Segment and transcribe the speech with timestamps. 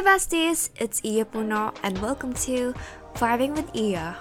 [0.00, 2.72] Hey besties, it's Iya Puno and welcome to
[3.20, 4.16] Vibing with Iya.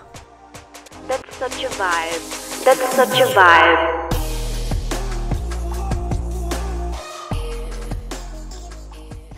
[1.07, 2.19] That's such a vibe.
[2.67, 3.79] That's such a vibe.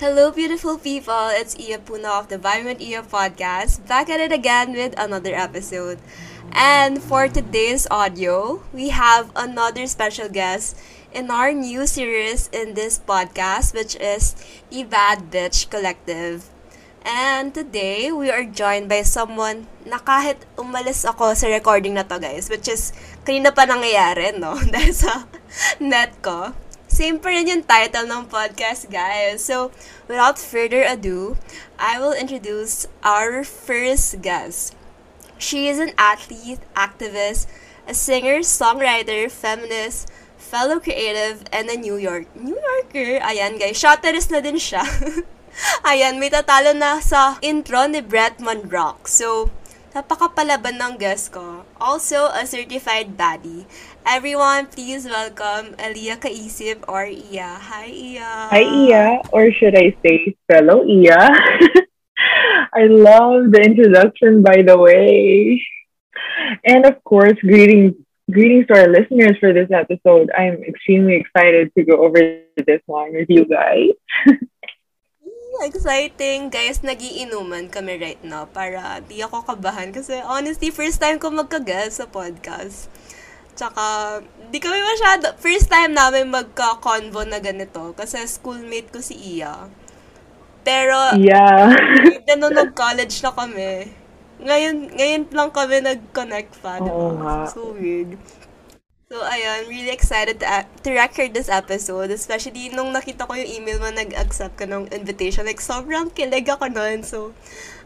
[0.01, 4.33] Hello beautiful people, it's Iya Puno of the Vibing with Iya podcast, back at it
[4.33, 6.01] again with another episode.
[6.57, 10.73] And for today's audio, we have another special guest
[11.11, 14.35] in our new series in this podcast, which is
[14.71, 16.47] the Bad Bitch Collective.
[17.03, 22.15] And today, we are joined by someone na kahit umalis ako sa recording na to,
[22.15, 22.95] guys, which is
[23.27, 24.55] kanina pa nangyayari, no?
[24.73, 25.27] Dahil sa
[25.83, 26.55] net ko.
[26.87, 29.43] Same pa rin yung title ng podcast, guys.
[29.43, 29.75] So,
[30.07, 31.35] without further ado,
[31.75, 34.75] I will introduce our first guest.
[35.41, 37.49] She is an athlete, activist,
[37.89, 40.05] a singer, songwriter, feminist,
[40.51, 43.23] fellow creative, and a New York New Yorker.
[43.23, 44.83] Ayan guys, shotterist na din siya.
[45.87, 49.07] Ayan, may tatalo na sa intro ni Bretman Rock.
[49.07, 49.47] So,
[49.95, 51.63] napakapalaban ng guest ko.
[51.79, 53.63] Also, a certified baddie.
[54.03, 57.55] Everyone, please welcome Aliyah Kaisip or Iya.
[57.71, 58.31] Hi, Iya.
[58.51, 61.31] Hi, Iya, or should I say fellow Iya?
[62.79, 65.59] I love the introduction, by the way.
[66.63, 67.95] And of course, greetings
[68.31, 70.31] Greetings to our listeners for this episode.
[70.31, 72.15] I'm extremely excited to go over
[72.55, 73.91] this one with you guys.
[75.67, 76.47] Exciting!
[76.47, 81.99] Guys, nagiinuman kami right now para di ako kabahan kasi honestly, first time ko magka-guest
[81.99, 82.87] sa podcast.
[83.51, 89.67] Tsaka, di kami masyado, first time namin magka-convo na ganito kasi schoolmate ko si Iya.
[90.63, 91.67] Pero, yeah.
[92.31, 93.91] na nag-college na kami
[94.41, 97.45] ngayon, ngayon lang kami nag-connect pa, Oo nga.
[97.49, 98.17] So weird.
[99.11, 103.59] So, ayun, really excited to, uh, to record this episode, especially nung nakita ko yung
[103.59, 105.43] email mo, nag-accept ka ng invitation.
[105.43, 107.03] Like, sobrang kilig ako nun.
[107.03, 107.35] So,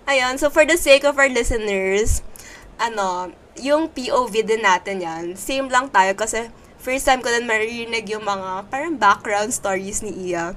[0.06, 0.38] ayun.
[0.38, 2.22] So, for the sake of our listeners,
[2.78, 6.46] ano, yung POV din natin yan, same lang tayo kasi
[6.78, 10.54] first time ko din marinig yung mga parang background stories ni Iya.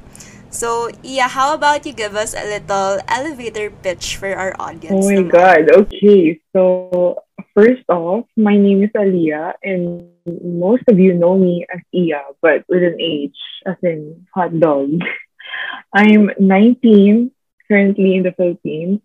[0.51, 4.97] So, yeah, how about you give us a little elevator pitch for our audience?
[4.97, 5.29] Oh my naman?
[5.29, 5.63] god.
[5.85, 6.41] Okay.
[6.57, 7.21] So,
[7.53, 10.09] first off, my name is Aliyah, and
[10.41, 13.37] most of you know me as Iya, but with an H,
[13.69, 14.89] as in hot dog.
[15.93, 17.29] I'm 19,
[17.69, 19.05] currently in the Philippines.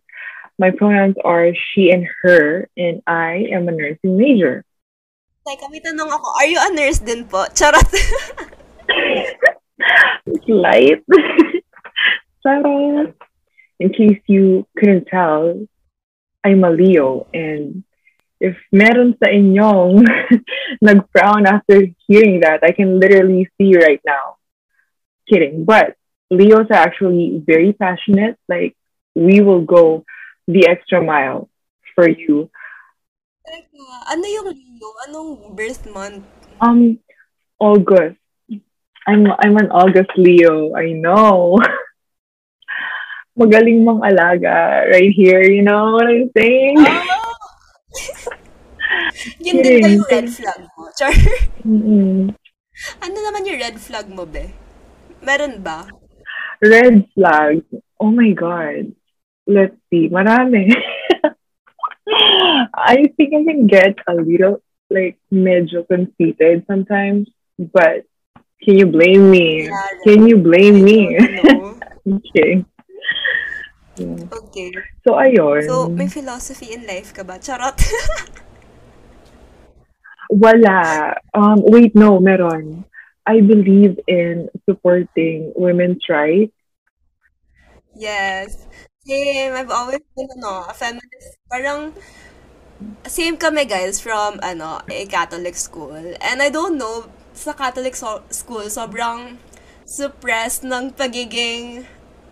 [0.56, 4.64] My pronouns are she and her, and I am a nursing major.
[5.44, 6.28] Teka, may tanong ako.
[6.40, 7.44] Are you a nurse din po?
[7.52, 7.84] Charot.
[10.48, 11.04] light.
[12.44, 13.14] Sarah.
[13.80, 15.68] In case you couldn't tell,
[16.44, 17.28] I'm a Leo.
[17.34, 17.84] And
[18.40, 20.04] if meron sa inyong
[20.84, 24.38] nag-frown after hearing that, I can literally see right now.
[25.28, 25.66] Kidding.
[25.66, 25.96] But
[26.30, 28.38] Leos are actually very passionate.
[28.48, 28.76] Like,
[29.16, 30.06] we will go
[30.48, 31.50] the extra mile
[31.96, 32.52] for you.
[33.44, 34.90] Teka, ano yung Leo?
[35.08, 36.24] Anong birth month?
[36.64, 37.00] Um,
[37.60, 38.23] August.
[39.08, 40.76] I'm I'm an August Leo.
[40.76, 41.60] I know.
[43.40, 45.44] Magaling mong alaga right here.
[45.44, 46.78] You know what I'm saying?
[46.80, 47.34] Oh!
[49.44, 50.84] Yun din ba yung red flag mo?
[50.96, 51.14] Char.
[51.66, 52.32] Mm-mm.
[53.02, 54.52] Ano naman yung red flag mo, be?
[55.24, 55.88] Meron ba?
[56.62, 57.64] Red flag.
[58.00, 58.92] Oh my God.
[59.48, 60.08] Let's see.
[60.12, 60.72] Marami.
[62.74, 64.62] I think I can get a little
[64.92, 68.06] like medyo conceited sometimes, but
[68.64, 69.68] can you blame me?
[69.68, 71.20] Yeah, Can you blame me?
[72.04, 72.60] Okay.
[73.96, 74.28] Yeah.
[74.28, 74.76] Okay.
[75.08, 75.64] So, ayun.
[75.64, 77.40] So, may philosophy in life ka ba?
[77.40, 77.80] Charot.
[80.28, 81.16] Wala.
[81.32, 82.84] Um, wait, no, meron.
[83.24, 86.52] I believe in supporting women's rights.
[87.96, 88.68] yes.
[89.08, 89.56] Same.
[89.56, 91.40] I've always been, ano, a feminist.
[91.48, 91.96] Parang,
[93.08, 95.96] same kami, guys, from, ano, a Catholic school.
[96.20, 99.38] And I don't know, sa Catholic so- school, sobrang
[99.86, 101.84] suppressed ng pagiging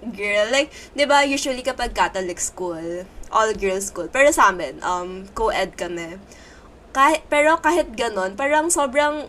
[0.01, 0.47] girl.
[0.49, 4.07] Like, di ba, usually kapag Catholic school, all-girls school.
[4.07, 6.17] Pero sa amin, um, co-ed kami.
[6.91, 9.27] Kahit, pero kahit ganon, parang sobrang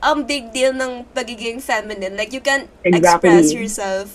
[0.00, 2.14] um, big deal ng pagiging feminine.
[2.16, 3.30] Like, you can Exactly.
[3.32, 4.08] express yourself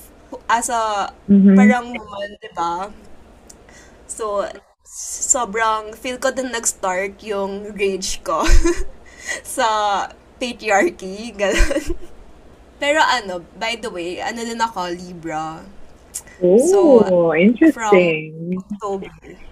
[0.47, 1.57] as a Mhm.
[1.57, 2.93] parang woman, di ba?
[4.05, 4.45] So,
[5.29, 8.41] sobrang feel ko din nag-start yung rage ko
[9.45, 9.67] sa
[10.39, 11.93] patriarchy, gano'n.
[12.79, 15.59] Pero ano, by the way, ano din ako, Libra.
[16.39, 16.79] Oh, So,
[17.35, 18.55] interesting.
[18.55, 19.11] October.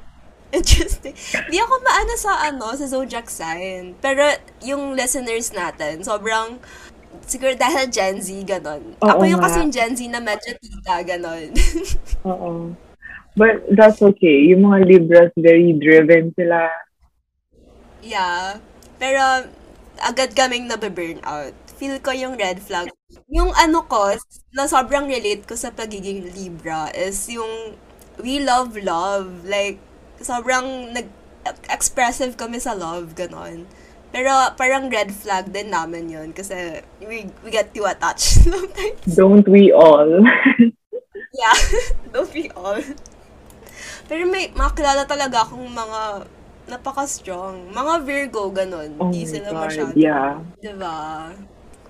[0.48, 1.12] Interesting.
[1.52, 4.00] Di ako maano sa ano, sa zodiac sign.
[4.00, 4.24] Pero
[4.64, 6.56] yung listeners natin, sobrang,
[7.28, 8.96] siguro dahil Gen Z, ganon.
[9.04, 11.52] Oo ako yung kasi yung Gen Z na medyo tita, ganon.
[12.32, 12.72] Oo.
[13.36, 14.48] But that's okay.
[14.50, 16.72] Yung mga Libras, very driven sila.
[18.00, 18.64] Yeah.
[18.98, 19.52] Pero,
[20.02, 21.54] agad kaming nabe-burn out.
[21.78, 22.90] Feel ko yung red flag.
[23.30, 24.18] Yung ano ko,
[24.56, 27.78] na sobrang relate ko sa pagiging Libra is yung
[28.22, 29.46] we love love.
[29.46, 29.78] Like,
[30.22, 31.08] sobrang nag
[31.72, 33.70] expressive kami sa love, ganon.
[34.12, 39.04] Pero parang red flag din namin yun kasi we, we get too attached sometimes.
[39.04, 40.24] Don't we all?
[41.36, 41.58] Yeah,
[42.16, 42.82] don't we all.
[44.08, 46.26] Pero may makilala talaga akong mga
[46.68, 47.72] napaka-strong.
[47.72, 48.96] Mga Virgo, ganun.
[49.00, 49.94] oh Hindi sila God, masyado.
[49.96, 50.40] yeah.
[50.60, 51.32] Diba?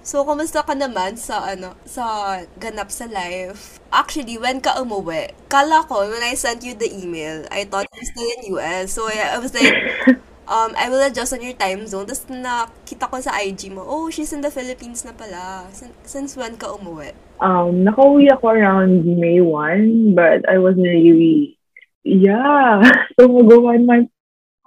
[0.07, 3.83] So, kumusta ka naman sa, ano, sa ganap sa life?
[3.91, 8.07] Actually, when ka umuwi, kala ko, when I sent you the email, I thought you're
[8.07, 8.95] still in US.
[8.95, 9.75] So, I, I was like,
[10.47, 12.07] um, I will adjust on your time zone.
[12.07, 15.67] Tapos nakita ko sa IG mo, oh, she's in the Philippines na pala.
[15.75, 17.11] Since, since when ka umuwi?
[17.43, 21.59] Um, nakauwi ako around May 1, but I wasn't really,
[22.07, 22.79] yeah.
[23.19, 24.09] So, mag-one month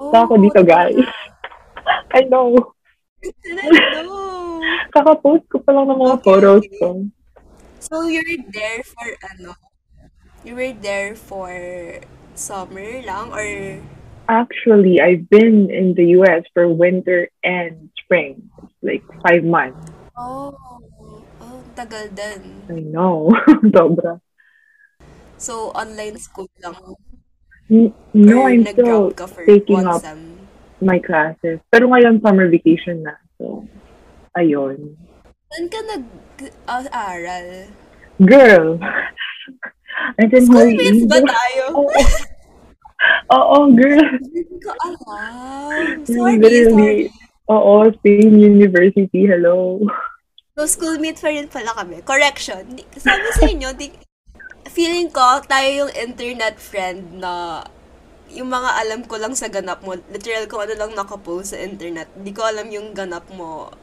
[0.00, 0.96] Oh, ako dito, guys.
[2.16, 2.56] I know.
[3.20, 4.56] Hello!
[4.96, 6.78] Kaka-post ko pa lang ng mga Okay, photos okay.
[6.80, 6.88] ko.
[7.84, 9.52] So, you're there for, ano,
[10.40, 11.52] you were there for
[12.32, 13.44] summer lang or
[14.30, 18.48] Actually, I've been in the US for winter and spring.
[18.62, 19.90] It's like five months.
[20.16, 20.54] Oh,
[21.42, 22.62] oh, tagal din.
[22.70, 23.34] I know.
[23.74, 24.22] Sobra.
[25.34, 26.78] So, online school lang.
[27.70, 30.18] N- No, or I'm still nag-drop ka for taking one up sem.
[30.82, 31.62] my classes.
[31.70, 33.14] Pero ngayon, summer vacation na.
[33.38, 33.62] So,
[34.34, 34.98] ayun.
[35.50, 37.46] Saan ka nag-aral?
[38.20, 38.66] Girl!
[40.20, 41.64] I can Schoolmates ba tayo?
[41.78, 41.94] Oo.
[43.30, 44.06] Oo, girl.
[44.18, 46.04] Hindi ko alam.
[46.04, 47.48] We're Sorry, literally, sorry.
[47.48, 49.24] oo, same university.
[49.24, 49.78] Hello.
[50.58, 52.02] So, schoolmate pa rin pala kami.
[52.04, 52.66] Correction.
[52.76, 53.88] Di, sabi sa inyo, di,
[54.70, 57.62] feeling ko, tayo yung internet friend na
[58.30, 62.06] yung mga alam ko lang sa ganap mo, literal ko ano lang nakapost sa internet.
[62.14, 63.74] Hindi ko alam yung ganap mo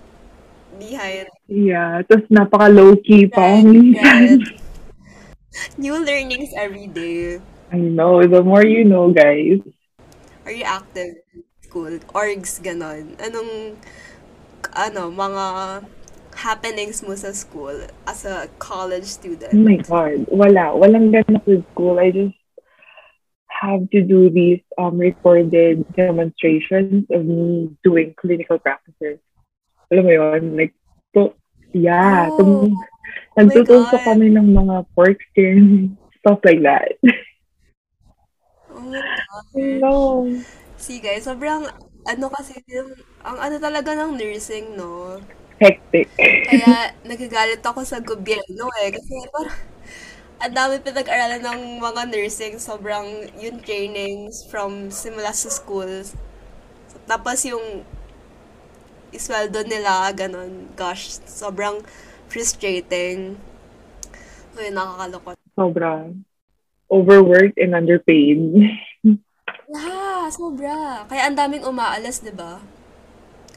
[0.80, 1.28] behind.
[1.52, 3.60] Yeah, tapos napaka low-key pa.
[3.60, 4.40] Right.
[5.82, 7.44] New learnings every day.
[7.68, 9.60] I know, the more you know, guys.
[10.48, 11.92] Are you active in school?
[12.16, 13.20] Orgs, ganon.
[13.20, 13.76] Anong,
[14.72, 15.46] ano, mga
[16.38, 17.74] happenings mo sa school
[18.06, 19.10] as a college
[19.54, 19.58] Oh student?
[19.58, 20.28] my God.
[20.30, 20.76] Wala.
[20.78, 22.00] Walang ganap with school.
[22.00, 22.36] I just
[23.50, 29.18] have to do these um, recorded demonstrations of me doing clinical practices.
[29.90, 30.42] Alam mo yun?
[30.58, 30.76] Like,
[31.16, 31.34] to,
[31.74, 32.30] yeah.
[32.30, 32.78] Oh, tum-
[33.38, 36.98] my nagtutuso kami ng mga pork skin, stuff like that.
[38.70, 39.46] Oh my God.
[39.56, 39.96] no.
[40.78, 41.66] See guys, sobrang
[42.06, 42.94] ano kasi yung,
[43.26, 45.18] ang ano talaga ng nursing, no?
[45.58, 46.08] Hectic.
[46.18, 48.94] Kaya nagagalit ako sa gobyerno eh.
[48.94, 49.60] Kasi parang
[50.38, 52.62] ang dami pinag-aralan ng mga nursing.
[52.62, 56.14] Sobrang yung trainings from simula sa schools.
[57.10, 57.82] Tapos yung
[59.10, 60.70] isweldo nila, ganun.
[60.78, 61.82] Gosh, sobrang
[62.30, 63.40] frustrating.
[64.54, 65.36] So yun, nakakalungkot.
[65.58, 66.06] Sobra.
[66.88, 68.40] Overworked and underpaid.
[69.68, 71.04] Yeah, sobra.
[71.12, 72.64] Kaya ang daming umaalas, di ba?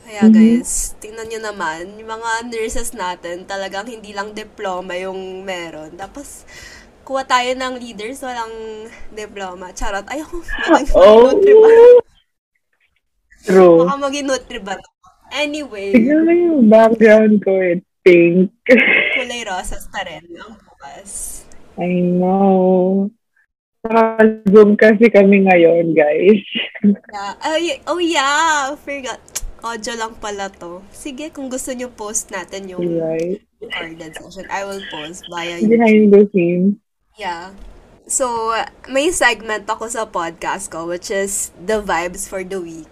[0.00, 0.32] Kaya Mhm.
[0.32, 5.94] guys, tingnan nyo naman, yung mga nurses natin, talagang hindi lang diploma yung meron.
[5.94, 6.42] Tapos,
[7.02, 8.50] kuha tayo ng leaders, walang
[9.10, 9.70] diploma.
[9.70, 10.40] Charot, ayoko
[10.74, 11.30] maging oh.
[11.30, 11.76] nutriban.
[13.40, 13.78] True.
[13.82, 14.78] Baka maging nutriban.
[15.30, 17.54] Anyway, Tignan mo yung background ko.
[17.54, 18.50] It's pink.
[19.16, 21.44] kulay rosas pa rin ang bukas.
[21.78, 23.08] I know.
[23.80, 26.44] Naka-zoom kasi kami ngayon, guys.
[26.84, 27.32] Yeah.
[27.40, 29.16] Ay, oh yeah, forgot.
[29.60, 30.80] Audio lang pala to.
[30.88, 33.44] Sige, kung gusto nyo post natin yung Right?
[33.60, 35.76] recorded session, I will post via YouTube.
[35.76, 36.72] Behind the scenes.
[37.20, 37.52] Yeah.
[38.08, 38.56] So,
[38.88, 42.88] may segment ako sa podcast ko, which is the vibes for the week.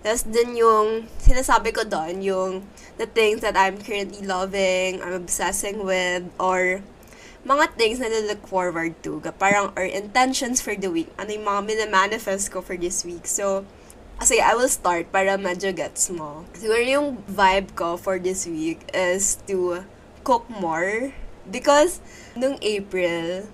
[0.00, 2.64] Tapos din yung, sinasabi ko doon, yung
[2.96, 6.80] the things that I'm currently loving, I'm obsessing with, or
[7.44, 9.20] mga things na look forward to.
[9.36, 11.12] Parang, or intentions for the week.
[11.20, 13.28] Ano yung mga minamanifest ko for this week.
[13.28, 13.68] So,
[14.16, 16.48] kasi I will start para medyo gets mo.
[16.56, 19.84] Siguro yung vibe ko for this week is to
[20.24, 21.12] cook more.
[21.46, 22.02] Because,
[22.34, 23.46] nung April,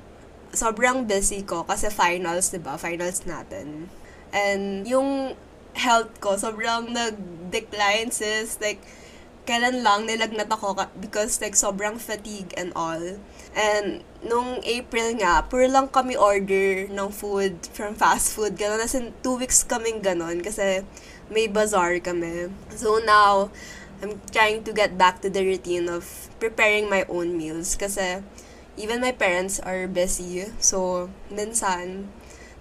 [0.52, 2.76] sobrang busy ko kasi finals, 'di ba?
[2.76, 3.88] Finals natin.
[4.33, 5.37] And yung
[5.73, 8.85] health ko sobrang nag-decline sis like
[9.49, 13.00] kailan lang nilagnat ako because like sobrang fatigue and all.
[13.53, 18.57] And nung April nga, puro lang kami order ng food from fast food.
[18.57, 20.85] Ganon, as in two weeks kaming ganon kasi
[21.29, 22.49] may bazaar kami.
[22.73, 23.53] So now,
[24.03, 26.05] I'm trying to get back to the routine of
[26.43, 28.25] preparing my own meals kasi
[28.75, 30.49] even my parents are busy.
[30.59, 32.09] So, minsan,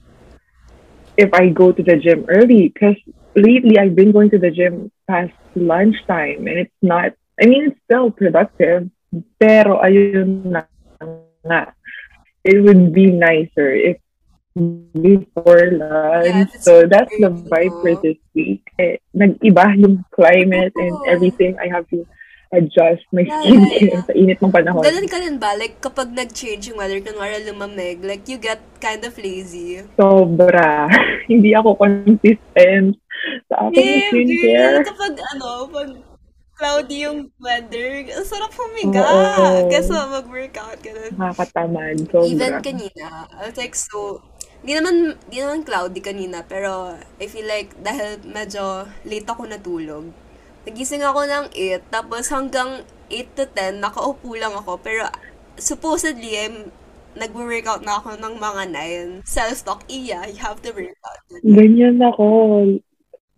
[1.17, 2.95] if I go to the gym early because
[3.35, 7.79] lately I've been going to the gym past lunchtime and it's not, I mean, it's
[7.83, 8.89] still productive,
[9.39, 10.63] pero ayun na
[11.45, 11.75] nga.
[12.45, 13.97] It would be nicer if
[14.55, 16.53] before lunch.
[16.55, 18.63] Yeah, so that's the vibe for this week.
[18.79, 21.09] Eh, nag-iba yung climate and Oo.
[21.09, 21.59] everything.
[21.59, 22.07] I have to
[22.55, 24.03] adjust my Yeah, skincare yeah, yeah.
[24.07, 24.81] sa init ng panahon.
[24.81, 25.51] Ganun ka rin ba?
[25.53, 29.83] Like, kapag nag-change yung weather, kunwari lumamig, like, you get kind of lazy.
[29.99, 30.87] Sobra.
[31.31, 32.95] Hindi ako consistent
[33.51, 34.43] sa aking Same, skincare.
[34.43, 34.87] girl.
[34.87, 35.89] Kapag, ano, pag
[36.55, 39.03] cloudy yung weather, ang sarap humiga.
[39.03, 39.67] Oo.
[39.67, 41.11] What, mag-workout, ganun.
[41.19, 41.95] Nakakatamad.
[42.07, 42.31] Sobra.
[42.31, 44.23] Even kanina, I was like so,
[44.63, 50.09] di naman, di naman cloudy kanina, pero I feel like dahil medyo late ako natulog,
[50.65, 55.07] nagising ako ng 8, tapos hanggang 8 to 10, nakaupo lang ako, pero
[55.55, 56.73] supposedly, I'm,
[57.15, 58.63] nag-workout na ako ng mga
[59.23, 59.29] 9.
[59.29, 61.21] Self-talk, iya, you have to work out.
[61.45, 62.27] Ganyan ako.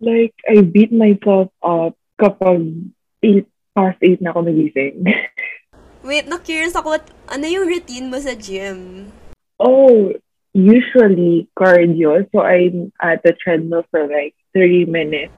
[0.02, 2.90] Like, I beat myself up kapag
[3.22, 5.06] 8 past 8 na ako nagising.
[6.08, 9.10] Wait, na-curious ako, ano yung routine mo sa gym?
[9.58, 10.12] oh,
[10.54, 12.26] usually cardio.
[12.32, 15.34] So, I'm at the treadmill for like 30 minutes.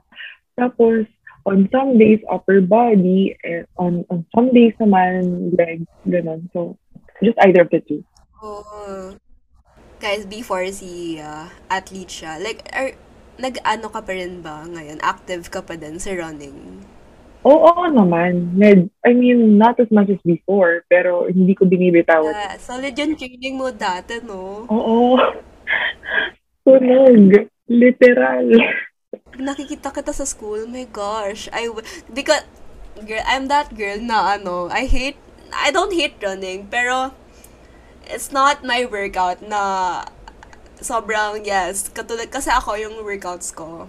[0.59, 1.06] Tapos,
[1.47, 3.37] on some days, upper body.
[3.44, 5.88] And on, on some days naman, legs.
[6.09, 6.49] Ganun.
[6.52, 6.76] So,
[7.23, 8.04] just either of the two.
[8.42, 9.16] Oh.
[10.00, 12.97] Guys, before si uh, athlete siya, like, are,
[13.37, 15.00] nag-ano ka pa rin ba ngayon?
[15.04, 16.80] Active ka pa din sa running?
[17.44, 18.52] Oo, oo naman.
[18.52, 22.32] Med, I mean, not as much as before, pero hindi ko binibitawan.
[22.32, 24.68] Yeah, solid yung training mo dati, no?
[24.68, 25.16] Oo.
[26.64, 27.49] Tunog.
[27.70, 28.49] Literal.
[29.40, 31.49] Nakikita kita sa school, my gosh.
[31.50, 32.44] I, w- because,
[33.02, 35.16] girl, I'm that girl na ano, I hate,
[35.50, 37.16] I don't hate running, pero,
[38.04, 40.04] it's not my workout na
[40.80, 43.88] sobrang, yes, katulad, kasi ako yung workouts ko,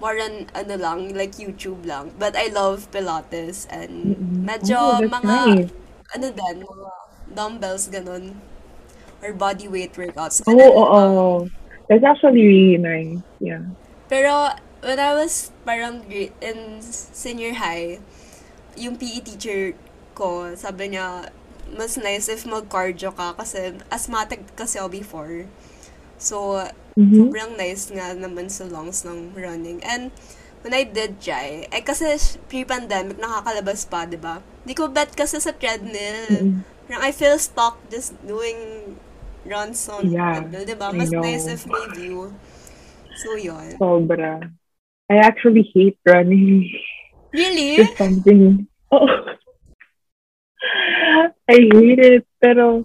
[0.00, 2.12] more than, ano lang, like YouTube lang.
[2.16, 4.16] But I love Pilates and
[4.48, 5.70] medyo Oh, mga, nice.
[6.16, 6.88] ano din, mga
[7.36, 8.36] dumbbells, ganun.
[9.20, 10.40] Or body weight workouts.
[10.48, 11.10] Oo, Ganun oo, lang.
[11.12, 11.28] oo.
[11.92, 13.20] That's actually really nice.
[13.36, 13.68] Yeah.
[14.08, 14.32] Pero,
[14.82, 18.00] when I was parang grade, in senior high,
[18.76, 19.74] yung PE teacher
[20.14, 21.30] ko, sabi niya,
[21.76, 25.46] mas nice if mag-cardio ka kasi asthmatic kasi ako before.
[26.18, 26.64] So,
[26.96, 27.40] Mhm.
[27.40, 29.80] sobrang nice nga naman sa lungs ng running.
[29.84, 30.10] And,
[30.62, 32.18] when I did try, eh kasi
[32.50, 34.42] pre-pandemic, nakakalabas pa, di ba?
[34.66, 36.48] Di ko bet kasi sa treadmill.
[36.88, 38.94] Parang I feel stuck just doing
[39.46, 40.92] runs on Yeah, treadmill, di ba?
[40.92, 42.34] Mas nice if may view.
[43.16, 43.80] So, yun.
[43.80, 44.52] Sobra.
[45.10, 46.70] I actually hate running.
[47.34, 47.82] Really?
[47.82, 48.66] It's something.
[48.90, 49.06] Oh.
[51.50, 52.84] I hate it, pero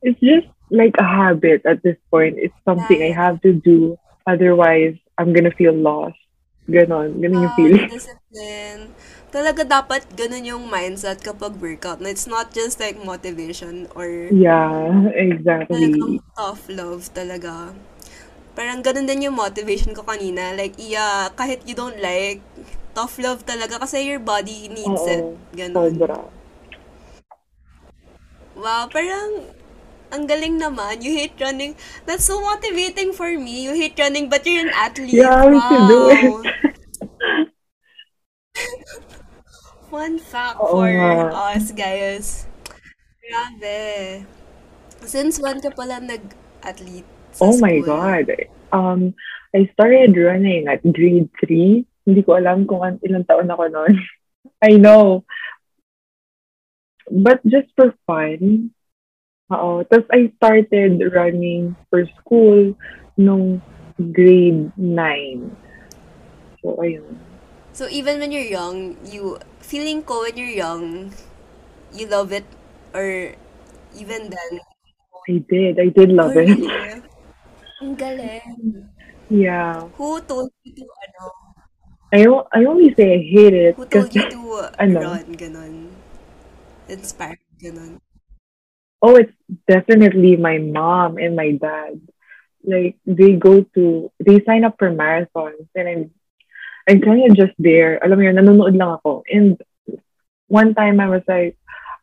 [0.00, 2.36] it's just like a habit at this point.
[2.40, 3.96] It's something I have to do.
[4.24, 6.16] Otherwise, I'm gonna feel lost.
[6.68, 7.16] Ganon.
[7.20, 7.88] Ganon yung Ah, feeling.
[7.88, 8.82] discipline.
[9.32, 12.00] Talaga dapat ganun yung mindset kapag workout.
[12.04, 15.96] It's not just like motivation or Yeah, exactly.
[15.96, 17.72] talagang tough love talaga.
[18.58, 20.50] Parang ganun din yung motivation ko kanina.
[20.50, 22.42] Like, iya, kahit you don't like,
[22.90, 25.22] tough love talaga kasi your body needs it.
[25.22, 25.94] Oo, Ganun.
[25.94, 26.18] sobra.
[28.58, 29.54] Wow, parang
[30.10, 30.98] ang galing naman.
[31.06, 31.78] You hate running.
[32.02, 33.70] That's so motivating for me.
[33.70, 35.14] You hate running but you're an athlete.
[35.14, 36.10] Yeah, we should do wow.
[36.10, 36.50] it.
[39.94, 41.54] Fun fact Oo for nga.
[41.54, 42.50] us, guys.
[43.22, 44.26] Grabe.
[45.06, 47.86] Since when ka pala nag-athlete Oh my school?
[47.86, 48.26] God.
[48.72, 49.14] Um,
[49.54, 51.86] I started running at grade 3.
[52.06, 53.94] Hindi ko alam kung an- ilang taon ako noon.
[54.64, 55.24] I know.
[57.08, 58.72] But just for fun.
[59.48, 59.84] Oo.
[59.88, 62.76] Tapos I started running for school
[63.16, 63.64] nung
[63.96, 65.56] grade 9.
[66.60, 67.16] So, ayun.
[67.72, 71.14] So even when you're young, you feeling ko when you're young,
[71.94, 72.44] you love it
[72.92, 73.32] or
[73.94, 74.52] even then.
[75.28, 75.78] I did.
[75.78, 76.58] I did love oh, it.
[77.78, 78.90] Ang galing.
[79.30, 79.86] Yeah.
[79.94, 81.24] Who told you to ano?
[82.10, 84.40] I, I only say I hate it Who told you to
[84.82, 85.14] ano?
[85.14, 85.74] run ganon?
[86.88, 87.38] inspired?
[89.02, 89.36] Oh, it's
[89.68, 92.00] definitely my mom and my dad.
[92.64, 96.02] Like they go to, they sign up for marathons, and I'm,
[96.88, 98.00] I'm kind of just there.
[98.02, 99.22] Alam mo yun, nanonood lang ako.
[99.30, 99.60] And
[100.48, 101.54] one time I was like,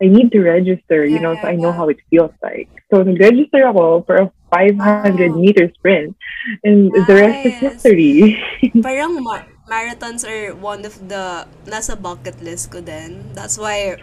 [0.02, 2.70] I need to register, you know, so I know how it feels like.
[2.92, 5.42] So nag-register ako for a 500 Wow.
[5.44, 6.16] meter sprint,
[6.64, 7.62] and the rest is Nice.
[7.84, 8.40] history.
[8.86, 13.20] Parang ma- marathons are one of the nasa bucket list ko din.
[13.36, 14.00] That's why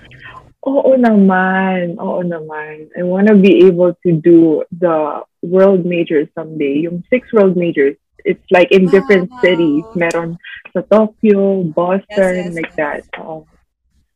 [0.62, 1.98] Oo naman.
[1.98, 2.86] Oo naman.
[2.94, 6.86] I want to be able to do the world majors someday.
[6.86, 7.98] Yung six world majors.
[8.22, 9.42] It's like in different Wow.
[9.42, 9.82] cities.
[9.98, 10.38] Meron
[10.70, 12.78] sa Tokyo, Yes, yes, Boston, like yes.
[12.78, 13.00] that.
[13.18, 13.42] Oo.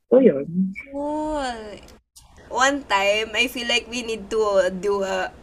[0.07, 0.47] So yun.
[0.87, 1.83] Cool.
[2.47, 5.35] One time, I feel like we need to do a,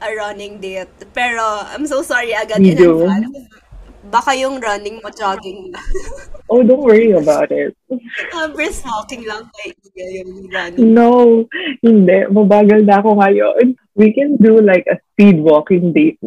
[0.00, 0.90] a running date.
[1.12, 3.04] Pero, I'm so sorry agad We in do.
[3.04, 3.48] advance.
[4.10, 5.88] Baka yung running mo, jogging lang.
[6.50, 7.78] Oh, don't worry about it.
[8.58, 10.82] Brisk walking lang kay Iya yung running.
[10.90, 11.46] No,
[11.78, 12.26] hindi.
[12.26, 13.78] Mabagal na ako ngayon.
[13.94, 16.18] We can do like a speed walking date.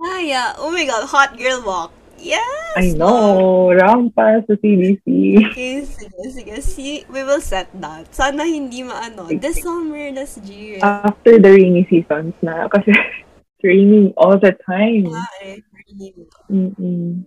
[0.00, 0.56] Ah, yeah.
[0.56, 1.92] Oh my God, hot girl walk.
[2.18, 2.74] Yes!
[2.76, 3.70] I know.
[3.70, 5.06] Rampa sa CDC.
[5.54, 6.54] Okay, sige, sige.
[6.62, 8.10] See, we will set that.
[8.10, 9.30] Sana hindi maano.
[9.30, 10.82] This summer, last year.
[10.82, 12.66] After the rainy seasons na.
[12.66, 15.06] Kasi it's raining all the time.
[15.14, 16.10] Ah, eh, really.
[16.50, 17.22] Mm-mm.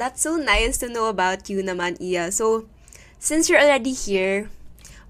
[0.00, 2.32] That's so nice to know about you naman, Iya.
[2.32, 2.64] So,
[3.20, 4.48] since you're already here,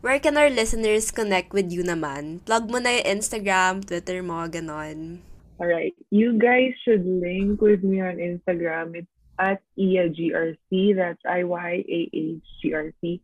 [0.03, 2.43] where can our listeners connect with you naman?
[2.45, 5.23] Plug mo na yung Instagram, Twitter mo, ganon.
[5.63, 5.95] All right.
[6.11, 8.99] You guys should link with me on Instagram.
[8.99, 10.97] It's at IyaGRC.
[10.99, 13.21] That's I Y A H G R C.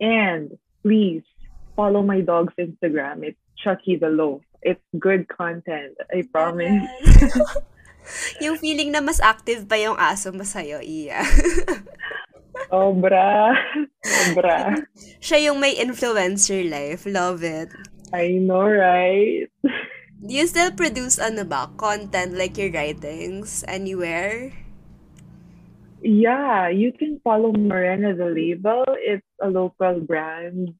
[0.00, 1.26] And please
[1.74, 3.24] follow my dog's Instagram.
[3.24, 4.44] It's Chucky the Loaf.
[4.62, 5.96] It's good content.
[6.12, 6.86] I promise.
[8.44, 11.24] yung feeling na mas active pa yung aso mo sa'yo, Iya.
[12.70, 13.54] Obra.
[14.28, 14.74] Obra.
[15.22, 17.06] Siya yung may influencer life.
[17.06, 17.70] Love it.
[18.12, 19.48] I know, right?
[20.18, 24.50] Do you still produce ano ba, content like your writings anywhere?
[26.02, 28.86] Yeah, you can follow Morena the label.
[28.98, 30.74] It's a local brand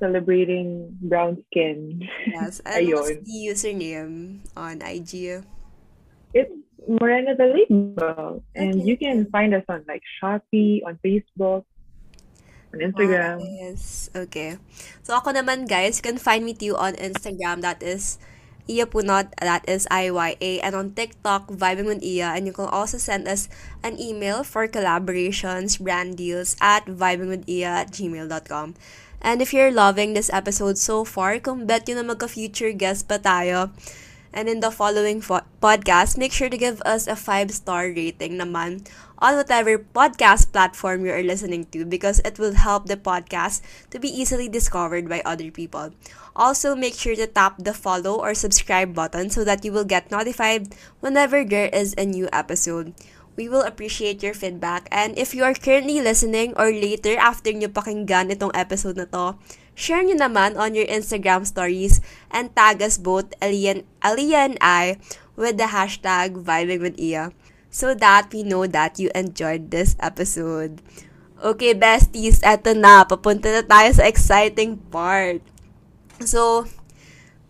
[0.00, 2.08] celebrating brown skin.
[2.26, 2.60] Yes.
[2.64, 5.44] And what's the username on IG?
[6.32, 6.52] It's
[6.88, 8.42] Morena the label.
[8.56, 8.84] And Okay.
[8.84, 11.64] you can find us on like Shopee, on Facebook,
[12.72, 13.42] on Instagram.
[13.42, 14.08] Ah, yes.
[14.14, 14.56] Okay.
[15.02, 17.60] So ako naman guys, you can find me too on Instagram.
[17.60, 18.16] That is
[18.70, 19.34] Iya Punot.
[19.42, 20.62] That is I-Y-A.
[20.62, 22.38] And on TikTok, Vibing with Iya.
[22.38, 23.50] And you can also send us
[23.82, 28.78] an email for collaborations, brand deals at vibingwithiya at gmail.com.
[29.20, 33.20] And if you're loving this episode so far, kung bet nyo na magka-future guest pa
[33.20, 33.68] tayo,
[34.32, 38.86] And in the following fo- podcast, make sure to give us a five-star rating naman
[39.18, 43.98] on whatever podcast platform you are listening to because it will help the podcast to
[43.98, 45.92] be easily discovered by other people.
[46.34, 50.10] Also, make sure to tap the follow or subscribe button so that you will get
[50.10, 52.94] notified whenever there is a new episode.
[53.38, 57.70] We will appreciate your feedback and if you are currently listening or later after nyo
[57.70, 59.38] pakinggan itong episode na to,
[59.72, 65.00] share nyo naman on your Instagram stories and tag us both, Aliyah Aliyah and I,
[65.40, 67.32] with the hashtag Vibing with Iya
[67.70, 70.82] so that we know that you enjoyed this episode.
[71.40, 73.06] Okay, besties, eto na.
[73.08, 75.40] Papunta na tayo sa exciting part.
[76.20, 76.68] So,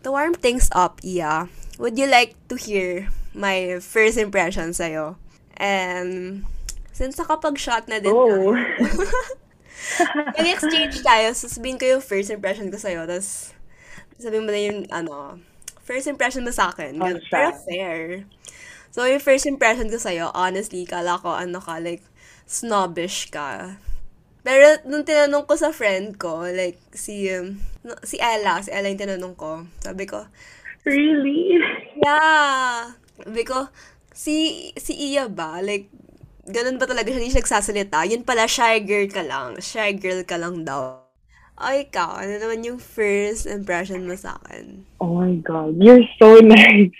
[0.06, 5.19] to warm things up, Iya, would you like to hear my first impression sa'yo?
[5.60, 6.42] And,
[6.96, 8.56] since nakapag-shot na din Oh.
[8.56, 8.56] tayo,
[10.40, 13.52] Nag-exchange tayo, sasabihin ko yung first impression ko sa'yo, tapos
[14.20, 15.40] sabihin mo na yung, ano,
[15.84, 16.96] first impression mo sa akin.
[17.00, 17.08] Oh.
[17.28, 18.24] Pero fair.
[18.90, 22.02] So, yung first impression ko sa'yo, honestly, kala ko, ano ka, like,
[22.48, 23.76] snobbish ka.
[24.42, 27.60] Pero, nung tinanong ko sa friend ko, like, si, um,
[28.02, 30.24] si Ella, si Ella yung tinanong ko, sabi ko,
[30.88, 31.60] Really?
[32.00, 32.96] Yeah.
[33.20, 33.68] Sabi ko,
[34.20, 35.64] si, si Iya ba?
[35.64, 35.88] Like,
[36.44, 37.16] ganun ba talaga siya?
[37.16, 38.04] Hindi siya nagsasalita?
[38.04, 39.56] Yun pala, shy girl ka lang.
[39.64, 41.08] Shy girl ka lang daw.
[41.60, 44.84] Ay, ikaw, ano naman yung first impression mo sa akin?
[45.00, 46.92] Oh my God, you're so nice.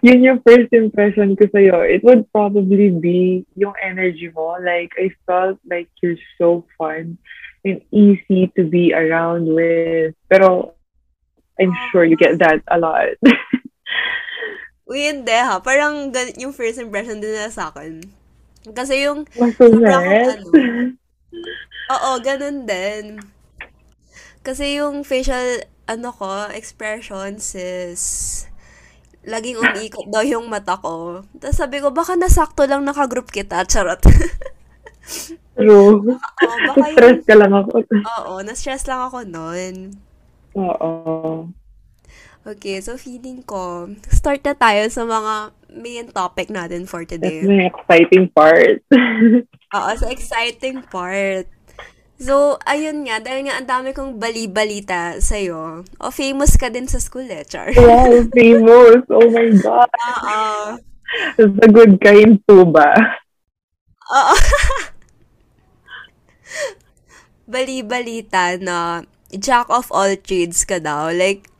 [0.00, 1.84] Yun yung first impression ko sa'yo.
[1.84, 4.56] It would probably be yung energy mo.
[4.60, 7.20] Like, I felt like you're so fun
[7.66, 10.16] and easy to be around with.
[10.32, 10.72] Pero,
[11.60, 13.20] I'm sure you get that a lot.
[14.86, 15.58] Uy, hindi ha.
[15.58, 18.06] Parang gan- yung first impression din na sa akin.
[18.70, 20.28] Kasi yung, Mas Sobra akong net.
[20.30, 20.50] ano.
[21.90, 23.04] oo, ganun din.
[24.42, 28.02] Kasi yung facial, ano ko, expressions is,
[29.26, 31.26] laging umiikot daw yung mata ko.
[31.36, 33.66] Tapos sabi ko, baka nasakto lang nakagroup kita.
[33.66, 33.98] Charot.
[35.58, 36.14] True.
[36.14, 37.82] Oo, baka Stress ka lang ako.
[38.22, 39.74] Oo, na-stress lang ako noon.
[40.54, 41.50] Oo.
[42.46, 45.50] Okay, so feeling ko, start na tayo sa mga
[45.82, 47.42] main topic natin for That's today.
[47.42, 48.86] the exciting part.
[49.74, 51.50] Oo, sa exciting part.
[52.22, 55.82] So, ayun nga, dahil nga ang dami kong bali-balita sa'yo.
[55.98, 57.74] O, famous ka din sa school eh, Char.
[57.74, 59.02] wow, famous.
[59.10, 59.90] Oh my God.
[59.90, 60.38] Oo.
[61.42, 62.94] It's a good kind too ba?
[64.06, 64.34] Oo.
[67.50, 69.02] Bali-balita na
[69.34, 71.10] jack of all trades ka daw.
[71.10, 71.50] Like,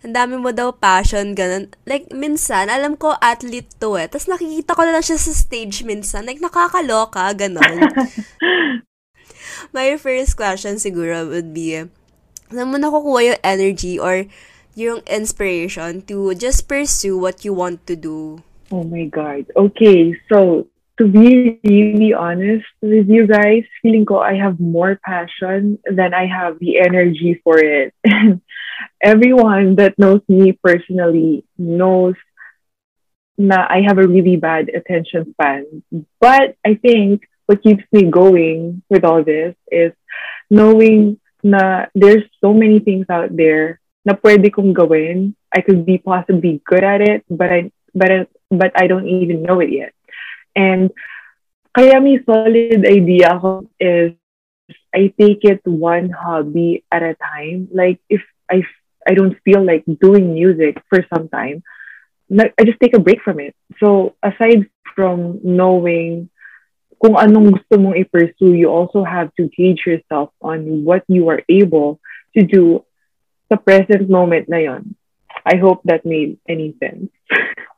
[0.00, 1.68] ang dami mo daw passion, ganun.
[1.84, 4.08] Like, minsan, alam ko athlete to eh.
[4.08, 6.24] Tapos nakikita ko na lang siya sa stage minsan.
[6.24, 7.84] Like, nakakaloka, ganun.
[9.76, 11.84] My first question siguro would be,
[12.48, 14.24] saan mo nakukuha yung energy or
[14.72, 18.40] yung inspiration to just pursue what you want to do?
[18.72, 19.46] Oh my God.
[19.56, 20.66] Okay, so
[20.98, 26.26] to be really honest with you guys, feeling ko I have more passion than I
[26.26, 27.92] have the energy for it.
[29.02, 32.14] Everyone that knows me personally knows
[33.40, 35.82] na I have a really bad attention span.
[36.20, 39.92] But I think what keeps me going with all this is
[40.50, 45.34] knowing na there's so many things out there na pwede kong gawin.
[45.50, 48.18] I could be possibly good at it, but I but I,
[48.50, 49.96] but I don't even know it yet.
[50.54, 50.92] And
[51.74, 54.14] kaya solid idea ko is
[54.94, 57.68] I take it one hobby at a time.
[57.72, 58.66] Like if I
[59.06, 61.62] I don't feel like doing music for some time,
[62.30, 63.54] I just take a break from it.
[63.78, 66.28] So aside from knowing
[67.00, 71.40] kung anong gusto mong i-pursue, you also have to gauge yourself on what you are
[71.48, 71.96] able
[72.36, 72.84] to do
[73.48, 74.94] sa present moment na yon.
[75.48, 77.08] I hope that made any sense.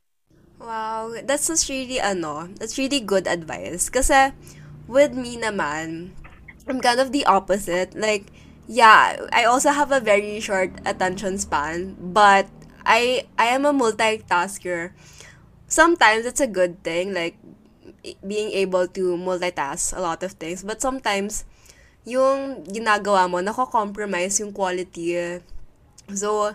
[0.63, 3.91] Wow, that's just really ano, that's really good advice.
[3.91, 4.31] Kasi
[4.87, 6.15] with me naman,
[6.71, 7.99] I'm kind of the opposite.
[7.99, 8.31] Like,
[8.69, 12.47] yeah, I also have a very short attention span, but
[12.85, 14.93] I I am a multitasker.
[15.67, 17.39] Sometimes it's a good thing, like
[18.27, 20.63] being able to multitask a lot of things.
[20.63, 21.47] But sometimes,
[22.05, 25.39] yung ginagawa mo, nako-compromise yung quality.
[26.13, 26.55] So,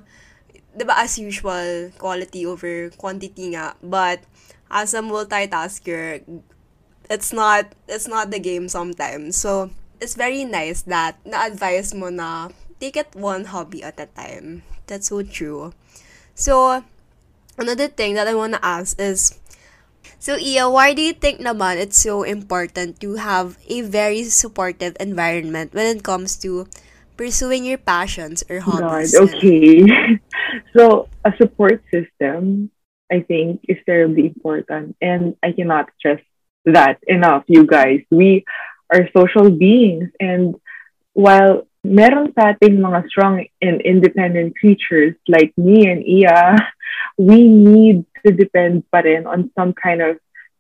[0.75, 3.73] 'di ba as usual, quality over quantity nga.
[3.81, 4.21] But
[4.69, 6.21] as a multitasker,
[7.09, 9.39] it's not it's not the game sometimes.
[9.39, 14.63] So, it's very nice that na-advise mo na take it one hobby at a time.
[14.87, 15.73] That's so true.
[16.35, 16.83] So,
[17.57, 19.39] another thing that I want to ask is
[20.19, 24.95] so, Iya, why do you think naman it's so important to have a very supportive
[24.99, 26.65] environment when it comes to
[27.17, 29.13] pursuing your passions or hobbies?
[29.13, 29.35] God, hobbies?
[29.35, 29.85] okay.
[30.75, 32.71] so a support system,
[33.11, 34.95] I think, is terribly important.
[35.01, 36.21] And I cannot stress
[36.65, 38.01] that enough, you guys.
[38.11, 38.45] We
[38.91, 40.09] are social beings.
[40.19, 40.55] And
[41.13, 46.59] while meron sa ating mga strong and independent creatures like me and Iya,
[47.17, 50.19] we need to depend pa rin on some kind of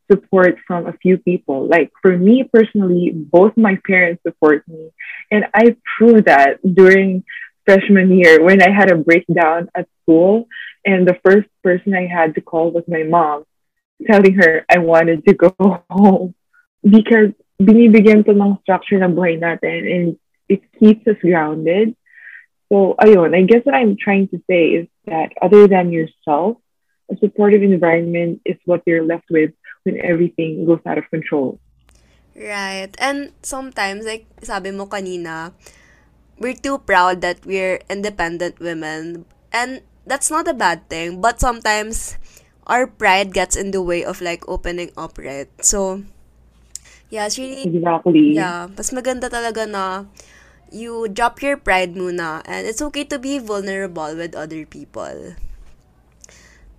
[0.09, 1.67] support from a few people.
[1.67, 4.89] Like for me personally, both my parents support me.
[5.31, 7.23] And I proved that during
[7.65, 10.47] freshman year when I had a breakdown at school.
[10.85, 13.43] And the first person I had to call was my mom,
[14.09, 15.53] telling her I wanted to go
[15.89, 16.33] home.
[16.81, 20.05] Because binibigyan to ng structure ng buhay natin and
[20.49, 21.97] it keeps us grounded.
[22.69, 26.59] So, ayun, I guess what I'm trying to say is that other than yourself,
[27.09, 29.51] a supportive environment is what you're left with
[29.83, 31.59] when everything goes out of control.
[32.35, 32.91] Right.
[32.99, 35.55] And sometimes, like sabi mo kanina,
[36.37, 39.25] we're too proud that we're independent women.
[39.49, 41.23] And that's not a bad thing.
[41.23, 42.19] But sometimes,
[42.67, 45.49] our pride gets in the way of like opening up, right?
[45.63, 46.03] So,
[47.09, 48.35] yeah, it's really, Exactly.
[48.35, 50.05] yeah, mas maganda talaga na
[50.71, 52.43] you drop your pride muna.
[52.45, 55.35] And it's okay to be vulnerable with other people.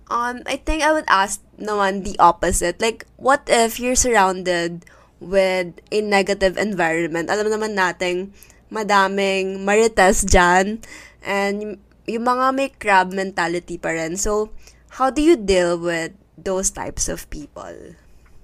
[0.09, 2.81] Um, I think I would ask naman the opposite.
[2.81, 4.85] Like, what if you're surrounded
[5.21, 7.29] with a negative environment?
[7.29, 8.33] Alam naman nating
[8.73, 10.81] madaming marites dyan.
[11.21, 11.75] And yung,
[12.09, 14.17] yung mga may crab mentality pa rin.
[14.17, 14.49] So,
[14.97, 17.93] how do you deal with those types of people?